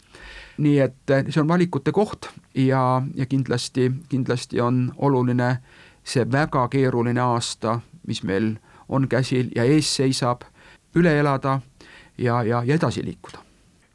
nii 0.58 0.80
et 0.80 1.14
see 1.30 1.42
on 1.42 1.48
valikute 1.48 1.92
koht 1.92 2.30
ja, 2.56 3.02
ja 3.16 3.26
kindlasti, 3.26 3.92
kindlasti 4.10 4.62
on 4.62 4.92
oluline 4.98 5.58
see 6.04 6.26
väga 6.32 6.68
keeruline 6.68 7.22
aasta, 7.22 7.80
mis 8.08 8.24
meil 8.24 8.56
on 8.90 9.08
käsil 9.08 9.50
ja 9.56 9.64
ees 9.64 9.96
seisab, 9.96 10.44
üle 10.96 11.20
elada 11.20 11.60
ja, 12.18 12.44
ja, 12.44 12.64
ja 12.64 12.76
edasi 12.76 13.06
liikuda 13.06 13.44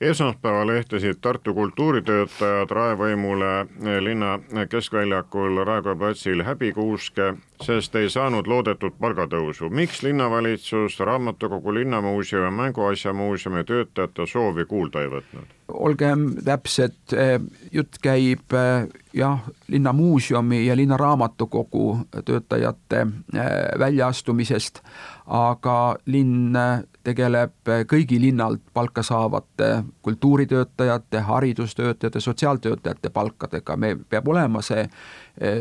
esmaspäeval 0.00 0.68
ehtasid 0.68 1.18
Tartu 1.20 1.54
kultuuritöötajad 1.54 2.70
raevõimule 2.70 3.66
linna 4.00 4.38
keskväljakul 4.70 5.64
Raekoja 5.66 5.96
platsil 5.96 6.42
häbikuuske, 6.46 7.34
sest 7.62 7.94
ei 7.96 8.10
saanud 8.10 8.46
loodetud 8.46 8.96
palgatõusu. 9.00 9.70
miks 9.70 10.02
linnavalitsus 10.02 11.00
raamatukogu, 11.00 11.74
linnamuuseumi, 11.74 12.56
mänguasjamuuseumi 12.56 13.64
töötajate 13.64 14.26
soovi 14.26 14.64
kuulda 14.64 15.02
ei 15.02 15.08
võtnud? 15.08 15.58
olgem 15.68 16.30
täpsed, 16.44 16.96
eh, 17.12 17.40
jutt 17.72 17.98
käib 18.02 18.54
eh, 18.56 18.88
jah, 19.12 19.44
linnamuuseumi 19.68 20.66
ja 20.66 20.76
linnaraamatukogu 20.76 21.98
töötajate 22.24 23.00
eh, 23.00 23.50
väljaastumisest, 23.78 24.80
aga 25.26 25.96
linn 26.06 26.56
tegeleb 27.04 27.70
kõigi 27.88 28.20
linnalt 28.20 28.62
palka 28.72 29.02
saavate 29.02 29.82
kultuuritöötajate, 30.02 31.20
haridustöötajate, 31.20 32.20
sotsiaaltöötajate 32.20 33.10
palkadega, 33.10 33.76
me, 33.76 33.96
peab 34.08 34.28
olema 34.28 34.62
see 34.64 34.86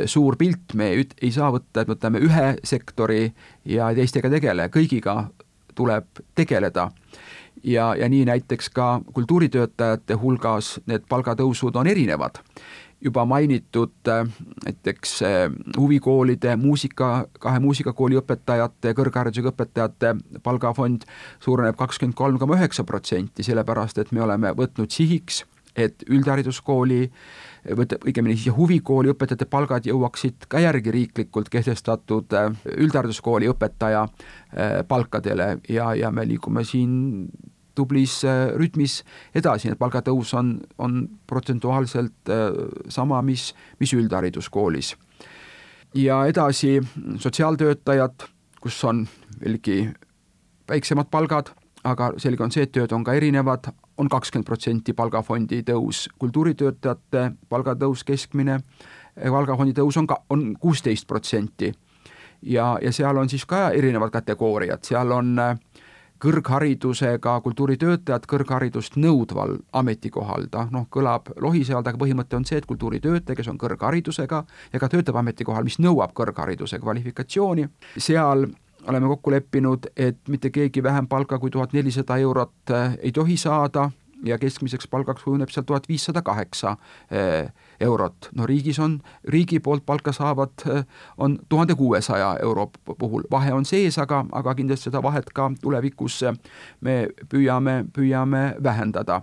suur 0.10 0.36
pilt, 0.40 0.74
me 0.74 0.88
ei, 0.96 1.04
ei 1.22 1.32
saa 1.32 1.52
võtta, 1.54 1.84
et 1.84 1.90
võtame 1.92 2.22
ühe 2.26 2.48
sektori 2.66 3.28
ja 3.70 3.92
teistega 3.94 4.32
ei 4.32 4.40
tegele, 4.40 4.70
kõigiga 4.74 5.20
tuleb 5.78 6.24
tegeleda 6.36 6.88
ja, 7.64 7.96
ja 7.96 8.10
nii 8.10 8.26
näiteks 8.26 8.70
ka 8.70 9.02
kultuuritöötajate 9.14 10.18
hulgas 10.22 10.78
need 10.86 11.08
palgatõusud 11.10 11.76
on 11.76 11.88
erinevad. 11.88 12.44
juba 13.02 13.26
mainitud 13.26 14.10
äh, 14.10 14.26
näiteks 14.66 15.22
äh, 15.22 15.52
huvikoolide 15.78 16.56
muusika, 16.56 17.28
kahe 17.40 17.60
muusikakooli 17.60 18.18
õpetajate, 18.18 18.94
kõrgharidusega 18.98 19.52
õpetajate 19.54 20.16
palgafond 20.44 21.06
suureneb 21.40 21.78
kakskümmend 21.78 22.18
kolm 22.18 22.40
koma 22.40 22.58
üheksa 22.58 22.84
protsenti, 22.84 23.44
sellepärast 23.44 24.02
et 24.02 24.12
me 24.12 24.22
oleme 24.26 24.50
võtnud 24.58 24.90
sihiks, 24.90 25.44
et 25.76 26.02
üldhariduskooli 26.10 27.12
võt-, 27.76 27.98
õigemini 28.06 28.38
siis 28.38 28.56
huvikooli 28.56 29.12
õpetajate 29.14 29.50
palgad 29.50 29.90
jõuaksid 29.90 30.48
ka 30.48 30.62
järgi 30.64 30.94
riiklikult 30.94 31.50
kehtestatud 31.50 32.34
äh, 32.38 32.50
üldhariduskooli 32.78 33.50
õpetaja 33.52 34.08
palkadele 34.88 35.58
ja, 35.70 35.92
ja 35.94 36.10
me 36.12 36.24
liigume 36.26 36.64
siin 36.66 36.96
tublis 37.78 38.22
äh, 38.26 38.50
rütmis 38.58 39.02
edasi, 39.38 39.72
et 39.72 39.80
palgatõus 39.80 40.34
on, 40.38 40.56
on 40.82 41.04
protsentuaalselt 41.30 42.32
äh, 42.34 42.48
sama, 42.94 43.22
mis, 43.26 43.52
mis 43.82 43.94
üldhariduskoolis. 43.98 44.96
ja 45.96 46.26
edasi 46.30 46.78
sotsiaaltöötajad, 47.24 48.28
kus 48.62 48.82
on 48.84 49.06
veelgi 49.42 49.88
väiksemad 50.70 51.10
palgad, 51.14 51.54
aga 51.88 52.12
selge 52.22 52.44
on 52.44 52.54
see, 52.54 52.68
et 52.68 52.74
tööd 52.76 52.94
on 52.96 53.04
ka 53.08 53.16
erinevad, 53.18 53.72
on 53.98 54.10
kakskümmend 54.12 54.48
protsenti 54.48 54.94
palgafondi 54.98 55.64
tõus, 55.68 56.06
kultuuritöötajate 56.20 57.32
palgatõus 57.50 58.04
keskmine, 58.08 58.60
palgafondi 59.18 59.76
tõus 59.78 59.98
on 60.00 60.08
ka, 60.08 60.22
on 60.30 60.50
kuusteist 60.60 61.08
protsenti. 61.08 61.74
ja, 62.42 62.78
ja 62.82 62.92
seal 62.92 63.18
on 63.18 63.30
siis 63.30 63.46
ka 63.46 63.70
erinevad 63.74 64.12
kategooriad, 64.14 64.84
seal 64.86 65.12
on 65.12 65.40
äh, 65.40 65.56
kõrgharidusega 66.24 67.36
kultuuritöötajad 67.46 68.26
kõrgharidust 68.30 68.98
nõudval 68.98 69.58
ametikohal, 69.78 70.48
ta 70.52 70.66
noh, 70.74 70.88
kõlab 70.90 71.30
lohisealt, 71.42 71.88
aga 71.88 72.00
põhimõte 72.02 72.38
on 72.38 72.46
see, 72.46 72.58
et 72.58 72.66
kultuuritöötaja, 72.70 73.38
kes 73.38 73.50
on 73.52 73.60
kõrgharidusega 73.62 74.44
ja 74.74 74.82
ka 74.82 74.90
töötab 74.90 75.20
ametikohal, 75.22 75.68
mis 75.68 75.78
nõuab 75.84 76.16
kõrghariduse 76.18 76.80
kvalifikatsiooni, 76.82 77.68
seal 77.98 78.48
oleme 78.88 79.08
kokku 79.08 79.32
leppinud, 79.32 79.90
et 79.98 80.20
mitte 80.30 80.50
keegi 80.50 80.84
vähem 80.84 81.08
palka 81.08 81.40
kui 81.40 81.50
tuhat 81.52 81.74
nelisada 81.74 82.18
eurot 82.18 82.74
eh, 82.74 82.98
ei 83.00 83.12
tohi 83.12 83.38
saada 83.38 83.90
ja 84.26 84.38
keskmiseks 84.38 84.88
palgaks 84.88 85.24
kujuneb 85.24 85.50
seal 85.54 85.66
tuhat 85.66 85.88
viissada 85.90 86.22
kaheksa 86.22 86.78
eh, 87.12 87.52
eurot. 87.80 88.30
no 88.36 88.46
riigis 88.46 88.80
on, 88.80 89.00
riigi 89.24 89.60
poolt 89.60 89.86
palka 89.86 90.12
saavad, 90.12 90.54
eh, 90.70 90.84
on 91.18 91.40
tuhande 91.50 91.76
kuuesaja 91.76 92.38
euro 92.42 92.70
puhul, 93.00 93.24
vahe 93.32 93.54
on 93.54 93.66
sees, 93.66 93.98
aga, 93.98 94.26
aga 94.32 94.56
kindlasti 94.56 94.90
seda 94.90 95.04
vahet 95.04 95.30
ka 95.34 95.52
tulevikus 95.62 96.22
me 96.82 97.08
püüame, 97.30 97.84
püüame 97.94 98.56
vähendada. 98.64 99.22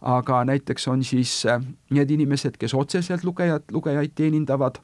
aga 0.00 0.44
näiteks 0.44 0.88
on 0.88 1.04
siis 1.04 1.44
need 1.90 2.10
inimesed, 2.10 2.56
kes 2.58 2.74
otseselt 2.74 3.24
lugejad, 3.24 3.62
lugejaid 3.70 4.10
teenindavad 4.14 4.80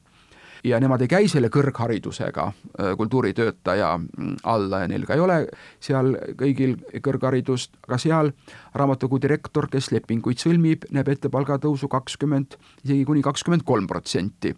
ja 0.63 0.79
nemad 0.79 1.01
ei 1.03 1.09
käi 1.11 1.27
selle 1.31 1.49
kõrgharidusega 1.53 2.45
äh, 2.49 2.93
kultuuritöötaja 2.97 3.91
mm, 3.97 4.35
alla 4.43 4.83
ja 4.83 4.89
neil 4.91 5.05
ka 5.07 5.15
ei 5.15 5.23
ole 5.23 5.39
seal 5.83 6.15
kõigil 6.39 6.77
kõrgharidust, 7.05 7.77
aga 7.87 7.99
seal 8.01 8.31
raamatukogu 8.77 9.21
direktor, 9.23 9.69
kes 9.71 9.91
lepinguid 9.95 10.41
sõlmib, 10.41 10.87
näeb 10.95 11.11
ette 11.13 11.31
palgatõusu 11.31 11.89
kakskümmend, 11.91 12.57
isegi 12.83 13.05
kuni 13.07 13.23
kakskümmend 13.25 13.65
kolm 13.67 13.87
protsenti. 13.87 14.53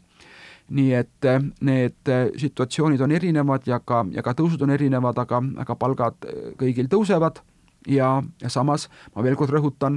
Nii 0.72 0.92
et 0.96 1.28
äh, 1.28 1.42
need 1.68 2.12
äh, 2.12 2.28
situatsioonid 2.40 3.02
on 3.02 3.14
erinevad 3.16 3.68
ja 3.68 3.82
ka, 3.84 4.06
ja 4.12 4.24
ka 4.26 4.36
tõusud 4.38 4.62
on 4.66 4.74
erinevad, 4.74 5.18
aga, 5.22 5.42
aga 5.66 5.78
palgad 5.80 6.30
kõigil 6.60 6.92
tõusevad. 6.92 7.44
Ja, 7.90 8.20
ja 8.38 8.50
samas 8.54 8.92
ma 9.16 9.24
veel 9.26 9.34
kord 9.34 9.50
rõhutan, 9.50 9.96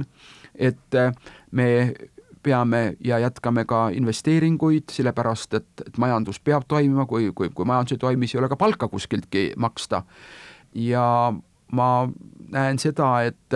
et 0.57 0.95
me 1.53 1.67
peame 2.45 2.95
ja 3.03 3.19
jätkame 3.19 3.65
ka 3.65 3.87
investeeringuid, 3.95 4.91
sellepärast 4.93 5.57
et, 5.57 5.67
et 5.87 5.97
majandus 6.01 6.39
peab 6.39 6.67
toimima, 6.67 7.07
kui, 7.09 7.31
kui, 7.35 7.49
kui 7.49 7.67
majandus 7.67 7.97
ei 7.97 8.01
toimi, 8.01 8.27
siis 8.27 8.37
ei 8.37 8.43
ole 8.43 8.51
ka 8.51 8.59
palka 8.59 8.89
kuskiltki 8.91 9.51
maksta. 9.57 10.03
ja 10.75 11.33
ma 11.71 11.89
näen 12.51 12.79
seda, 12.79 13.09
et, 13.23 13.53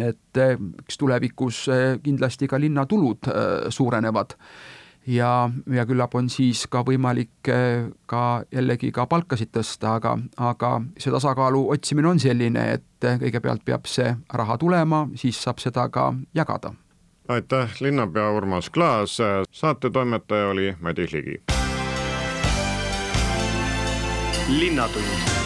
et 0.00 0.40
eks 0.42 0.98
tulevikus 0.98 1.66
kindlasti 2.02 2.48
ka 2.48 2.60
linnatulud 2.60 3.28
äh, 3.28 3.68
suurenevad 3.68 4.34
ja, 5.06 5.50
ja 5.72 5.84
küllap 5.86 6.14
on 6.18 6.30
siis 6.32 6.64
ka 6.70 6.82
võimalik 6.86 7.52
äh, 7.52 7.90
ka 8.06 8.22
jällegi 8.52 8.90
ka 8.92 9.06
palkasid 9.06 9.52
tõsta, 9.54 9.96
aga, 10.00 10.16
aga 10.36 10.72
see 10.98 11.12
tasakaalu 11.14 11.68
otsimine 11.76 12.10
on 12.14 12.22
selline, 12.22 12.66
et 12.78 13.10
kõigepealt 13.22 13.64
peab 13.64 13.86
see 13.90 14.10
raha 14.32 14.58
tulema, 14.58 15.06
siis 15.14 15.38
saab 15.42 15.62
seda 15.62 15.88
ka 15.92 16.10
jagada 16.34 16.74
aitäh, 17.28 17.70
linnapea 17.80 18.30
Urmas 18.30 18.70
Klaas, 18.70 19.18
saatetoimetaja 19.50 20.48
oli 20.48 20.74
Madis 20.80 21.12
Ligi. 21.12 21.42
linnatund 24.48 25.45